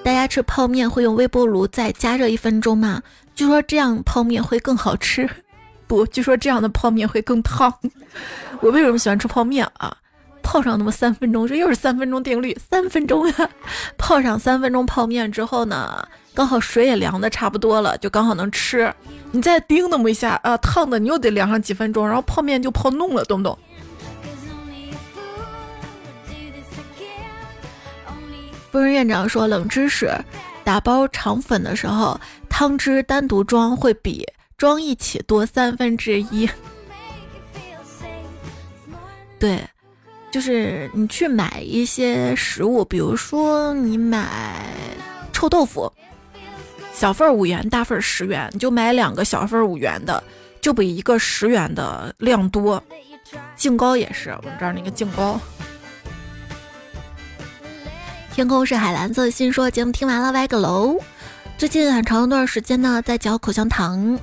[0.03, 3.01] 大家吃泡面会用微波炉再加热一分钟吗？
[3.35, 5.29] 据说这样泡面会更好吃。
[5.87, 7.71] 不，据说这样的泡面会更烫。
[8.61, 9.95] 我为什么喜欢吃泡面啊？
[10.41, 13.49] 泡上那么三分钟，这又是三分钟定律，三分钟呀。
[13.97, 18.91] 泡上三分钟泡面之后呢，刚好水也凉的差不多了，就刚好能吃。
[19.31, 23.57] 你再叮那么一下啊，烫的你又得凉上几分钟，然后泡面就泡弄了，懂不懂？
[28.71, 30.09] 夫人院长说：“冷知识，
[30.63, 34.25] 打包肠粉的时候，汤汁单独装会比
[34.57, 36.49] 装一起多三分之一。
[39.37, 39.59] 对，
[40.31, 44.65] 就是你去买一些食物，比如说你买
[45.33, 45.91] 臭豆腐，
[46.93, 50.23] 小份五元，大份十元，你就买两个小份五元的，
[50.61, 52.81] 就比一个十元的量多。
[53.57, 55.37] 净糕也是，我们这儿那个净糕。”
[58.33, 59.29] 天空是海蓝色。
[59.29, 60.97] 心说节目听完了，歪个楼。
[61.57, 64.17] 最近很长一段时间呢，在嚼口香糖。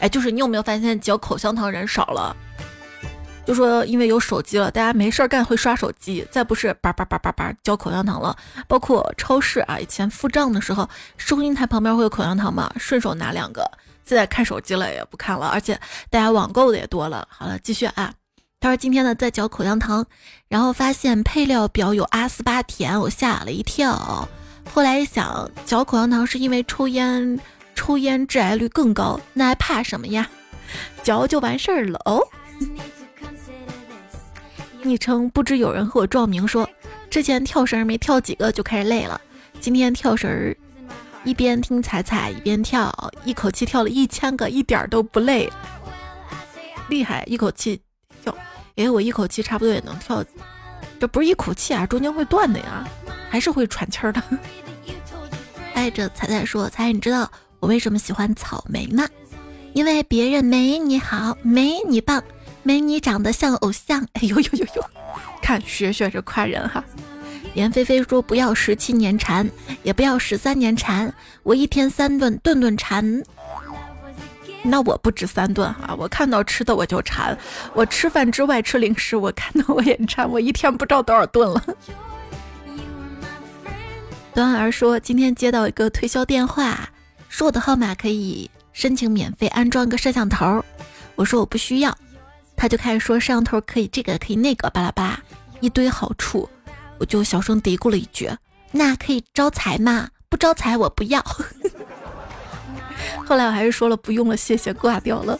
[0.00, 2.34] 哎，就是你有没有发现嚼口香糖人少了？
[3.44, 8.36] 就说因为有手机了，大家没事儿干会刷手机，再不是叭叭叭叭叭嚼口香糖了。
[8.68, 13.68] 包括超市啊，以前付账的时候，收银台旁边会有口香糖嘛，顺手拿两个。
[14.04, 17.26] 现在看手机了也不看了，而且大家网购的也多了。
[17.30, 18.12] 好了，继续啊。
[18.60, 20.04] 他说：“今天呢，在嚼口香糖，
[20.48, 24.28] 然后发现配料表有阿斯巴甜，我吓了一跳。
[24.74, 27.38] 后来一想，嚼口香糖是因为抽烟，
[27.76, 30.28] 抽烟致癌率更高，那还怕什么呀？
[31.04, 32.20] 嚼就完事儿了哦。”
[34.82, 36.68] 昵称不知有人和我撞名说，
[37.08, 39.20] 之前跳绳没跳几个就开始累了，
[39.60, 40.56] 今天跳绳儿，
[41.22, 42.92] 一边听彩彩一边跳，
[43.24, 45.48] 一口气跳了一千个，一点都不累，
[46.88, 47.80] 厉害，一口气。
[48.78, 50.24] 哎，我一口气差不多也能跳，
[51.00, 52.88] 这不是一口气啊，中间会断的呀，
[53.28, 54.22] 还是会喘气儿的。
[55.74, 59.06] 爱着彩彩说：“彩，你知道我为什么喜欢草莓吗？
[59.74, 62.22] 因为别人没你好，没你棒，
[62.62, 64.06] 没你长得像偶像。
[64.14, 64.84] ”哎呦呦呦呦，
[65.42, 66.82] 看学学这夸人哈。
[67.54, 69.48] 严菲菲说：“不要十七年馋，
[69.82, 71.12] 也不要十三年馋，
[71.42, 73.22] 我一天三顿，顿顿馋。”
[74.62, 77.36] 那我不止三顿哈，我看到吃的我就馋，
[77.74, 81.62] 我吃饭之外吃零食，我看到我也馋，我一天不知道多少顿了。
[84.34, 86.88] 端儿说今天接到一个推销电话，
[87.28, 90.64] 说我的号码可以申请免费安装个摄像头，
[91.14, 91.96] 我说我不需要，
[92.56, 95.20] 他就开始说摄像头可以这个可以那个巴拉巴拉
[95.60, 96.48] 一堆好处，
[96.98, 98.30] 我就小声嘀咕了一句，
[98.70, 100.08] 那可以招财吗？
[100.28, 101.24] 不招财我不要。
[103.28, 105.38] 后来我还是说了不用了，谢谢，挂掉了。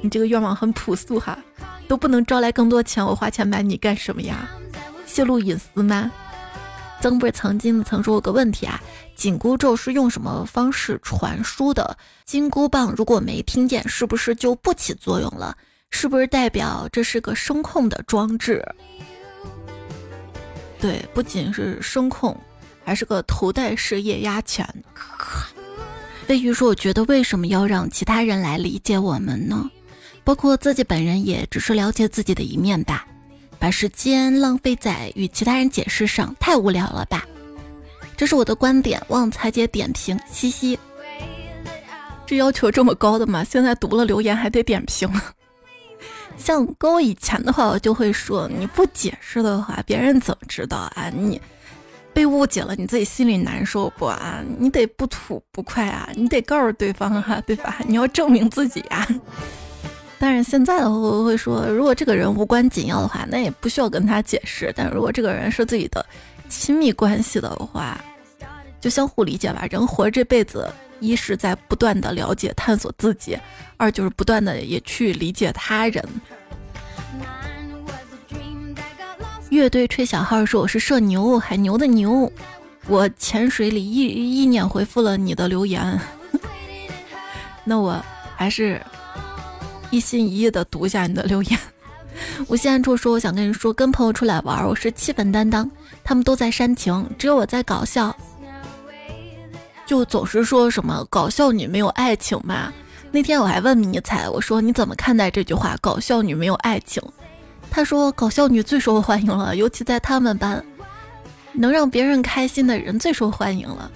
[0.00, 1.38] 你这个愿望很朴素哈，
[1.86, 4.48] 都不能招来更多钱，我花钱买你干什么呀？
[5.04, 6.10] 泄露隐私吗？
[7.02, 8.80] 曾不是曾经曾说过个问题啊，
[9.14, 11.94] 紧箍咒是用什么方式传输的？
[12.24, 15.54] 金箍棒如果没听见，是不是就不起作用了？
[15.90, 18.66] 是不是代表这是个声控的装置？
[20.80, 22.34] 对，不仅是声控，
[22.86, 24.66] 还是个头戴式液压钳。
[26.28, 29.70] 飞鱼说：“我觉得为什么要让其他人来理解我们呢？
[30.24, 33.06] 包括自己本人，也只是了解自己的一面吧。”
[33.58, 37.24] 把时间浪费在与其他人解释上，太无聊了吧？
[38.14, 40.20] 这是我的观点，望彩姐点评。
[40.30, 40.78] 嘻嘻，
[42.26, 43.42] 这要求这么高的吗？
[43.42, 45.10] 现在读了留言还得点评。
[46.36, 51.08] 像跟我以前的话，我就会说，你不解释的话，别人怎么知道啊？
[51.08, 51.40] 你
[52.18, 54.42] 被误解了，你自己心里难受不啊？
[54.58, 56.10] 你得不吐不快啊？
[56.16, 57.78] 你得告诉对方啊，对吧？
[57.86, 59.06] 你要证明自己啊。
[60.18, 64.72] 但是现在的话，我会说，如果这个人无关紧要的话，那也不需要跟他解释。
[64.74, 66.04] 但如果这个人是自己的
[66.48, 67.96] 亲密关系的话，
[68.80, 69.64] 就相互理解吧。
[69.70, 73.38] 人活这辈子，一是在不断的了解、探索自己，
[73.76, 76.04] 二就是不断的也去理解他人。
[79.58, 82.30] 乐队吹小号说我是社牛，海牛的牛。
[82.86, 86.00] 我潜水里一一念回复了你的留言，
[87.64, 88.00] 那我
[88.36, 88.80] 还是。
[89.90, 91.58] 一心一意的读一下你的留言。
[92.46, 95.68] 我现在就说，我想跟你说，跟朋友出来玩，我是气氛担当，
[96.04, 98.14] 他们都在煽情，只有我在搞笑。
[99.86, 102.72] 就总是说什么搞笑女没有爱情嘛。
[103.10, 105.76] 那天我还问迷彩，我说你怎么看待这句话？
[105.80, 107.02] 搞笑女没有爱情？
[107.70, 110.64] 他说搞笑女最受欢迎了，尤其在他们班，
[111.52, 113.90] 能让别人开心的人最受欢迎了。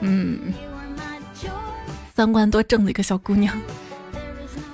[0.00, 0.52] 嗯，
[2.14, 3.58] 三观多正的一个小姑娘。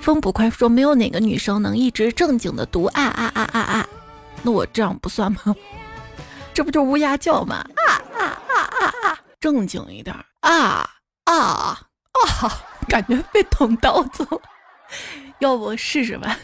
[0.01, 3.87] 风不快说没有哪个女生能一直正经的读啊啊啊啊啊，
[4.41, 5.55] 那我这样不算吗？
[6.53, 7.55] 这不就乌鸦叫吗？
[7.57, 9.19] 啊啊啊啊啊！
[9.39, 10.89] 正经一点啊
[11.25, 12.53] 啊啊！
[12.87, 14.41] 感觉被捅刀子了，
[15.39, 16.37] 要不试试吧？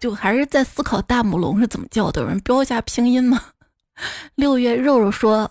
[0.00, 3.40] 就还是在思考大母龙是怎么叫的，有人标一下拼音吗？
[4.34, 5.48] 六月肉肉说，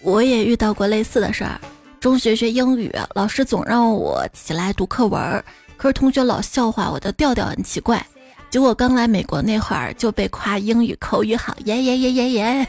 [0.00, 1.60] 我也遇到过类似的事儿。
[1.98, 5.44] 中学学英语，老师总让我起来读课文。
[5.76, 8.06] 可是同学老笑话我的调调很奇怪，
[8.48, 12.68] 结果刚来美国那会儿就被夸英语口语好，耶耶耶耶耶，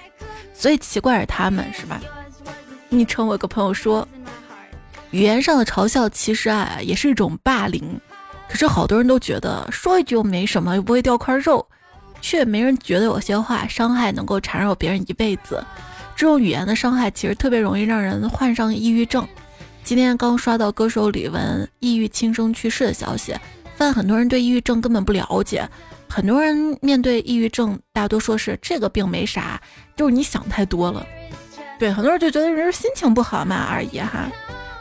[0.55, 2.01] 所以奇怪是他们是吧？
[2.89, 4.07] 昵称我有个朋友说，
[5.11, 8.01] 语言上的嘲笑其实啊也是一种霸凌，
[8.47, 11.65] 可是好多人都觉得说一句又没什么，又不会掉块肉，
[12.21, 15.63] 却没人觉得有些话伤害能够缠绕别人一辈子。
[16.15, 19.27] 这种语言的伤害其实特别容易让人患上抑郁症。
[19.83, 23.33] 今天刚刷到歌手李玟抑郁轻生去世的消息，
[23.75, 25.67] 发现很多人对抑郁症根本不了解。
[26.07, 29.59] 很多人面对抑郁症，大多说是这个病没啥，
[29.97, 31.05] 就是你想太多了。
[31.77, 34.31] 对，很多人就觉得人心情不好嘛而已哈，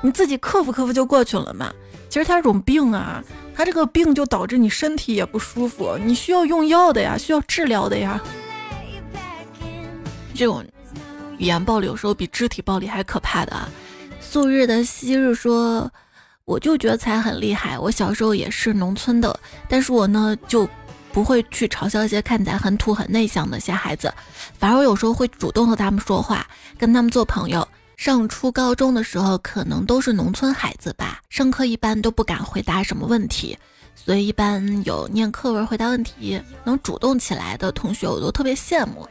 [0.01, 1.73] 你自己克服克服就过去了嘛。
[2.09, 3.21] 其实它是种病啊，
[3.55, 8.21] 他这个病就导致你身体也不舒服，你需要用药的呀，需要治疗的呀。
[10.35, 10.65] 这种
[11.39, 13.69] 语言暴力有时候比肢体暴力还可怕的啊。
[14.21, 15.89] 素日的昔日说，
[16.45, 17.79] 我就觉得才很厉害。
[17.79, 19.39] 我小时候也是农村的，
[19.69, 20.69] 但是我呢就
[21.13, 24.13] 不会去嘲笑一些看起来很土、很内向的些孩子，
[24.59, 26.45] 反而我有时候会主动和他们说话，
[26.77, 27.67] 跟他们做朋友。
[27.97, 33.57] 上初高中的时候，可能都是农村孩子吧，上课一般都不敢回答什么问题，
[33.95, 39.09] 所以一般有念课文回答问题能主动起来的同学，我都特别羡慕。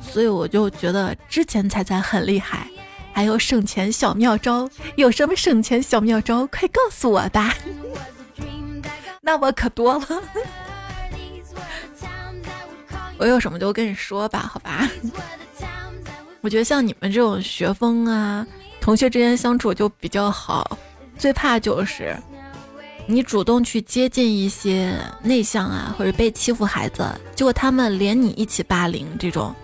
[0.00, 2.66] 所以我就觉得之前彩彩很厉害。
[3.12, 6.46] 还有省钱小妙招，有什么省钱小妙招？
[6.46, 7.52] 快告诉我吧！
[9.20, 10.06] 那我可多了，
[13.18, 14.88] 我有什么就跟你说吧，好吧？
[16.48, 18.46] 我觉得像你们这种学风啊，
[18.80, 20.78] 同学之间相处就比较好。
[21.18, 22.16] 最怕就是
[23.06, 29.54] 你主动去接近一些内向啊或者被欺负孩子，结果他们连你一起霸凌，这种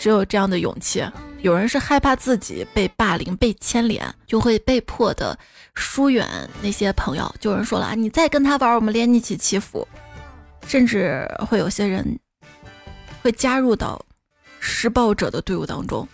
[0.00, 1.04] 只有这样的勇气。
[1.42, 5.38] 有人是害怕自己被霸凌、被牵连，就会被迫的
[5.76, 6.26] 疏远
[6.60, 7.32] 那些朋友。
[7.38, 9.86] 就有人说了啊，你再跟他玩，我们连你一起欺负。
[10.66, 12.18] 甚至会有些人
[13.22, 14.04] 会加入到
[14.64, 16.06] 施暴者的队伍当中。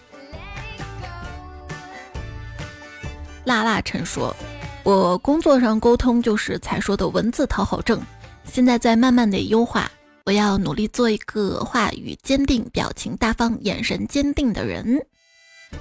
[3.45, 4.35] 辣辣陈说
[4.83, 8.01] ：“我工作上沟通就是才说的文字讨好症，
[8.45, 9.91] 现在在慢慢的优化。
[10.25, 14.99] 我要努力做一个话语坚定、表情大方、眼神坚定的人。”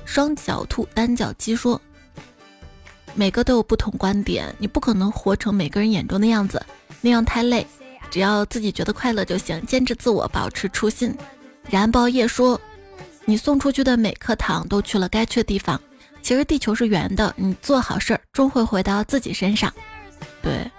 [0.04, 1.82] 双脚兔单脚鸡说
[3.16, 6.62] ：“每个都有不同观点，你不可能活成每个人眼中的样子，
[7.00, 7.66] 那样太累。
[8.10, 11.16] 只要自己觉得快乐就行，坚持自我，保持初心。”
[11.70, 12.60] 燃爆夜说
[13.26, 15.80] ：“你送出去的每颗糖都去了该去的地方。
[16.22, 19.74] 其实地球是圆的，你做好事儿终会回到自己身上。
[20.42, 20.70] 对，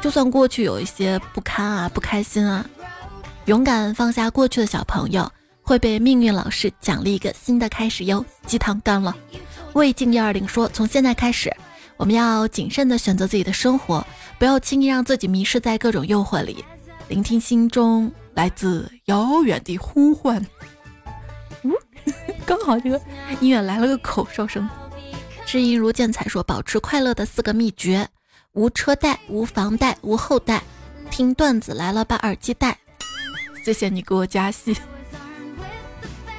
[0.00, 2.64] 就算过去有一些不堪啊、不开心啊，
[3.46, 5.30] 勇敢放下过去的小朋友。”
[5.64, 9.16] 会被命运老师奖励一个新的开始哟，鸡汤干了。
[9.74, 11.54] 魏静幺二零说：“从现在开始，
[11.96, 14.04] 我们要谨慎的选择自己的生活，
[14.40, 16.64] 不要轻易让自己迷失在各种诱惑里。
[17.06, 20.44] 聆听心中来自遥远的呼唤。”
[21.62, 21.72] 嗯，
[22.46, 23.00] 刚好这个
[23.40, 24.68] 音乐来了个口哨声。
[25.44, 28.08] 知音如见彩说：“保持快乐的四个秘诀：
[28.52, 30.62] 无车贷、无房贷、无后代。
[31.10, 32.78] 听段子来了，把耳机戴。
[33.64, 34.76] 谢谢你给我加戏。”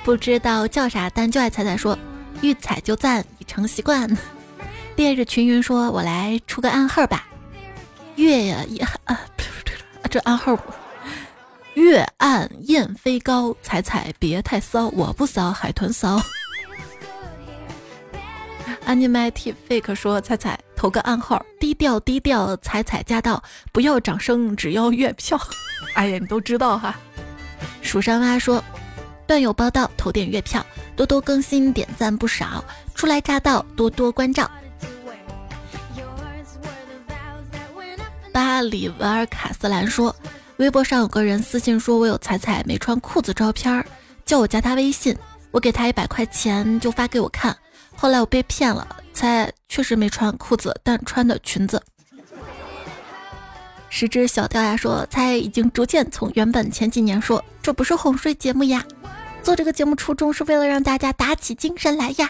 [0.04, 1.98] 不知道叫啥，但就爱彩彩说，
[2.42, 4.10] 遇彩就赞，已成习惯。
[4.96, 7.28] 烈日群云说：“我来出个暗号吧。”
[8.16, 8.66] 月呀，
[9.06, 9.20] 啊，
[10.10, 10.58] 这暗号，
[11.76, 16.22] 月暗雁飞高，彩彩别太骚，我不骚，海豚骚。
[18.86, 25.40] Animatic Fake 说：“彩彩投个暗号，低调低调，彩彩驾到，不要掌声，只要月票。
[25.96, 26.96] ”哎呀，你都知道哈。
[27.82, 28.64] 蜀山蛙说。
[29.26, 30.64] 段友报道，投点月票，
[30.98, 32.64] 多多更新，点赞不少。
[32.94, 34.52] 初来乍到，多多关照。
[38.34, 40.14] 巴里维尔卡斯兰说，
[40.58, 43.84] 微博上有个人私信说我有彩彩没穿裤子照片，
[44.26, 45.16] 叫我加他微信。
[45.52, 47.56] 我给他一百块钱就发给我看，
[47.96, 51.82] 后来我被骗了，彩确实没穿裤子，但穿的裙子。
[53.90, 58.84] 十只小掉牙说，猜已经逐渐从原本前几年说这不是哄睡节目呀，
[59.44, 62.30] 做这个节目初衷是为了让大家打起精神来呀，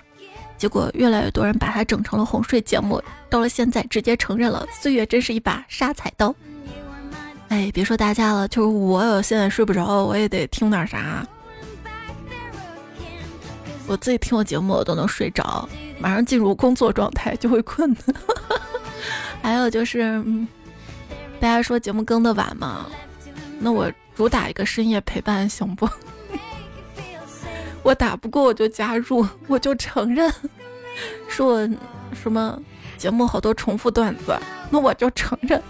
[0.57, 6.35] 结果越来越多人把它整成了哄睡节目，到了现在直接承认了，岁月真是一把杀彩刀。
[7.53, 11.23] 哎，别说大家了，就是我现在睡不着，我也得听点啥。
[13.85, 17.95] 我自己听我节目我都能睡着，马上进入工作状态就会困。
[19.43, 20.23] 还有就是。
[21.39, 22.87] 大家说节目更的晚吗？
[23.59, 25.87] 那我主打一个深夜陪伴行不？
[27.83, 30.33] 我打不过我就加入，我就承认。
[31.27, 31.69] 说我
[32.15, 32.59] 什么
[32.97, 34.35] 节目好多重复段子，
[34.71, 35.61] 那我就承认。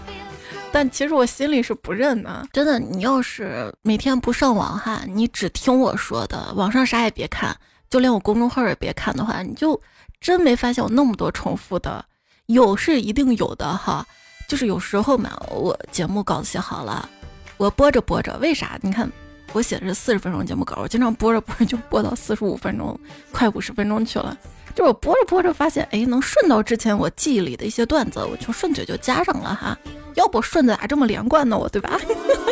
[0.74, 2.48] 但其实我心里是不认的。
[2.52, 7.56] 真的，你要是每天不上网哈，你只听我说的，网上啥也别看，
[7.88, 9.80] 就连我公众号也别看的话，你就
[10.20, 12.04] 真没发现有那么多重复的。
[12.46, 14.04] 有是一定有的哈。
[14.48, 17.08] 就是有时候嘛，我节目稿子写好了，
[17.56, 18.76] 我播着播着，为啥？
[18.82, 19.08] 你看
[19.52, 22.98] 我写的是四十分钟节目稿，我经常播着播着就播到四十五分钟，
[23.30, 24.36] 快五十分钟去了。
[24.74, 29.78] 就我播着播着发现，哎，能顺到之前我记忆里的一些段子，我就顺嘴就加上了哈。
[30.14, 31.56] 要不顺子咋这么连贯呢？
[31.56, 31.98] 我对吧？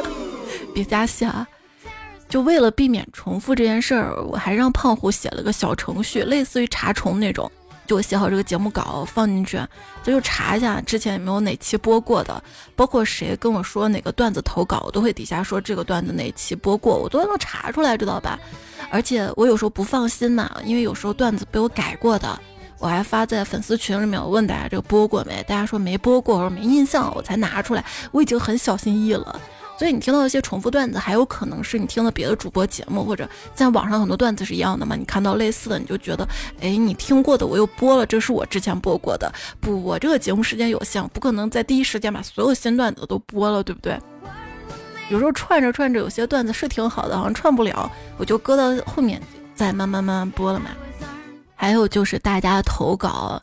[0.75, 1.47] 别加戏啊！
[2.29, 7.51] 就为了避免重复这件事儿，我还让胖虎写了个小程序，类似于查重那种。
[7.93, 9.61] 就我写好这个节目稿放进去，
[10.03, 12.43] 就查一下之前有没有哪期播过的，
[12.75, 18.39] 包括谁跟我说哪个段子投稿，我都会底下说这个段子哪期播过，我都能查出来，知道吧？
[18.91, 22.41] 而且我有时候不放心嘛，因为有时候段子被我改过的，
[22.79, 25.43] 我还发在粉丝群里面，我问大家这个播过没？
[25.43, 27.85] 大家说没播过，我说没印象，我才拿出来。
[28.11, 29.39] 我已经很小心翼翼了。
[29.79, 34.95] 所以你听到一些重复段子，还有可能是你听了别的主播节目，或者在网上很多段子是一样的嘛？
[34.95, 36.29] 你看到类似的，你就觉得，
[36.61, 39.33] 哎，你听过的我又播了，这是我之前播过的。
[39.61, 43.99] 不，我这个节目时间有限，不可能在第一时间把所有新段子都播了，对不对？
[45.11, 49.21] 有时候串着串着，有些段子是挺好的，好像串不了，我就搁到后面
[49.55, 50.67] 再慢慢慢慢播了嘛。
[51.57, 53.43] 还有就是大家投稿，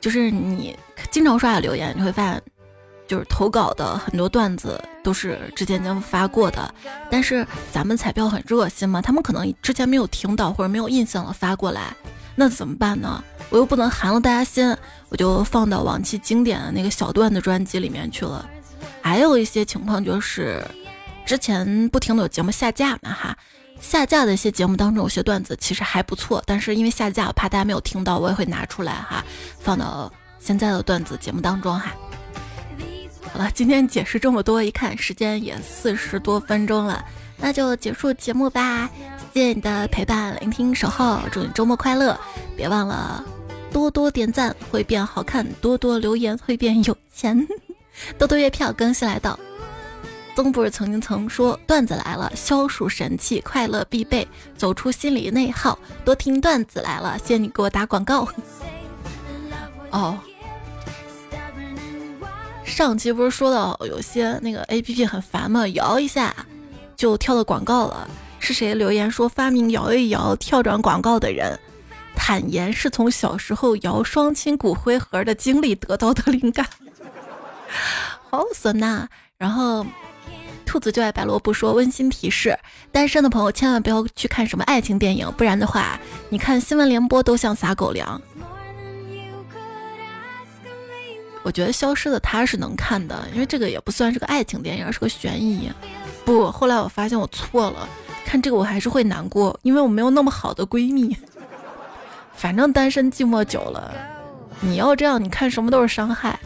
[0.00, 0.76] 就是你
[1.10, 2.42] 经常刷的留言，你会发现。
[3.10, 6.72] 就是投稿的很多段子都是之前已经发过的，
[7.10, 11.92] 但是咱们彩票很热心嘛，他们可能之前没有听到或者没有印象了发过来，
[12.36, 13.20] 那怎么办呢？
[13.48, 14.76] 我又不能寒了大家心，
[15.08, 18.48] 我就放到往期经典的那个小段子专辑里面去了。
[19.02, 20.64] 还有一些情况就是，
[21.26, 23.36] 之前不停的有节目下架嘛哈，
[23.80, 29.24] 下架的一些节目当中有些段子其实还不错，但是因为下架，我怕大家没有听到，我也会拿出来哈，
[29.58, 31.92] 放到现在的段子节目当中哈。
[33.32, 37.04] 好了，今天解释这么多，一看时间也四十多分钟了，
[37.36, 38.90] 那就结束节目吧。
[39.32, 42.18] 谢谢你的陪伴、聆听、守候，祝你周末快乐！
[42.56, 43.24] 别忘了
[43.72, 47.46] 多多点赞会变好看，多多留言会变有钱，
[48.18, 49.38] 多多月票更新来到
[50.34, 54.26] 曾不是曾经曾说段子来了，消暑神器，快乐必备，
[54.56, 57.18] 走出心理内耗，多听段子来了。
[57.18, 58.26] 谢谢你给我打广告。
[59.90, 60.18] 哦，
[62.80, 65.68] 上期不是说到有些那个 A P P 很烦吗？
[65.68, 66.34] 摇一下
[66.96, 68.08] 就跳到广告了。
[68.38, 71.60] 是谁留言说发明摇一摇跳转广告的人，
[72.16, 76.66] 坦言是从小时候摇双亲骨灰盒的经历得到的灵感。
[78.30, 79.06] 好损呐！
[79.36, 79.84] 然后。
[80.64, 82.56] 兔子就爱白萝卜说温馨提示：
[82.92, 88.22] 单身的朋友千万不要去看什么爱情电影，不然的话，你看新闻联播都像撒狗粮。
[91.42, 95.70] 我觉得消失的他是能看的，因为这个也不算是个爱情电影，是个悬疑。
[96.24, 97.88] 不，后来我发现我错了，
[98.24, 101.16] 看这个我还是会难过，因为我没有那么好的闺蜜。
[102.36, 103.94] 反正单身寂寞久了，
[104.60, 106.38] 你要这样，你看什么都是伤害。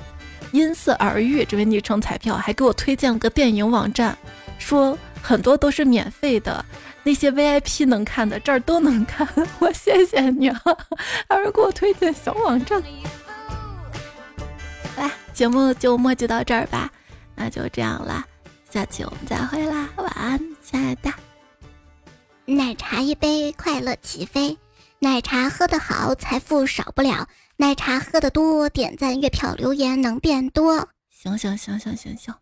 [0.53, 4.17] 因色而遇，这位昵称彩票还给我推荐了个电影网站，
[4.57, 6.65] 说很多都是免费的，
[7.03, 9.29] 那些 VIP 能看的这儿都能看。
[9.59, 10.63] 我谢谢你啊，
[11.29, 12.81] 还是给我推荐小网站。
[15.35, 16.89] 来，节目就墨迹到这儿吧，
[17.35, 18.25] 那就这样啦，
[18.71, 21.13] 下期我们再会啦，晚安，亲爱的。
[22.47, 24.57] 奶茶一杯，快乐起飞。
[25.01, 27.29] 奶茶喝得好，财富少不了。
[27.57, 30.89] 奶茶喝得多，点赞、月票、留言能变多。
[31.11, 32.33] 行行行行行行。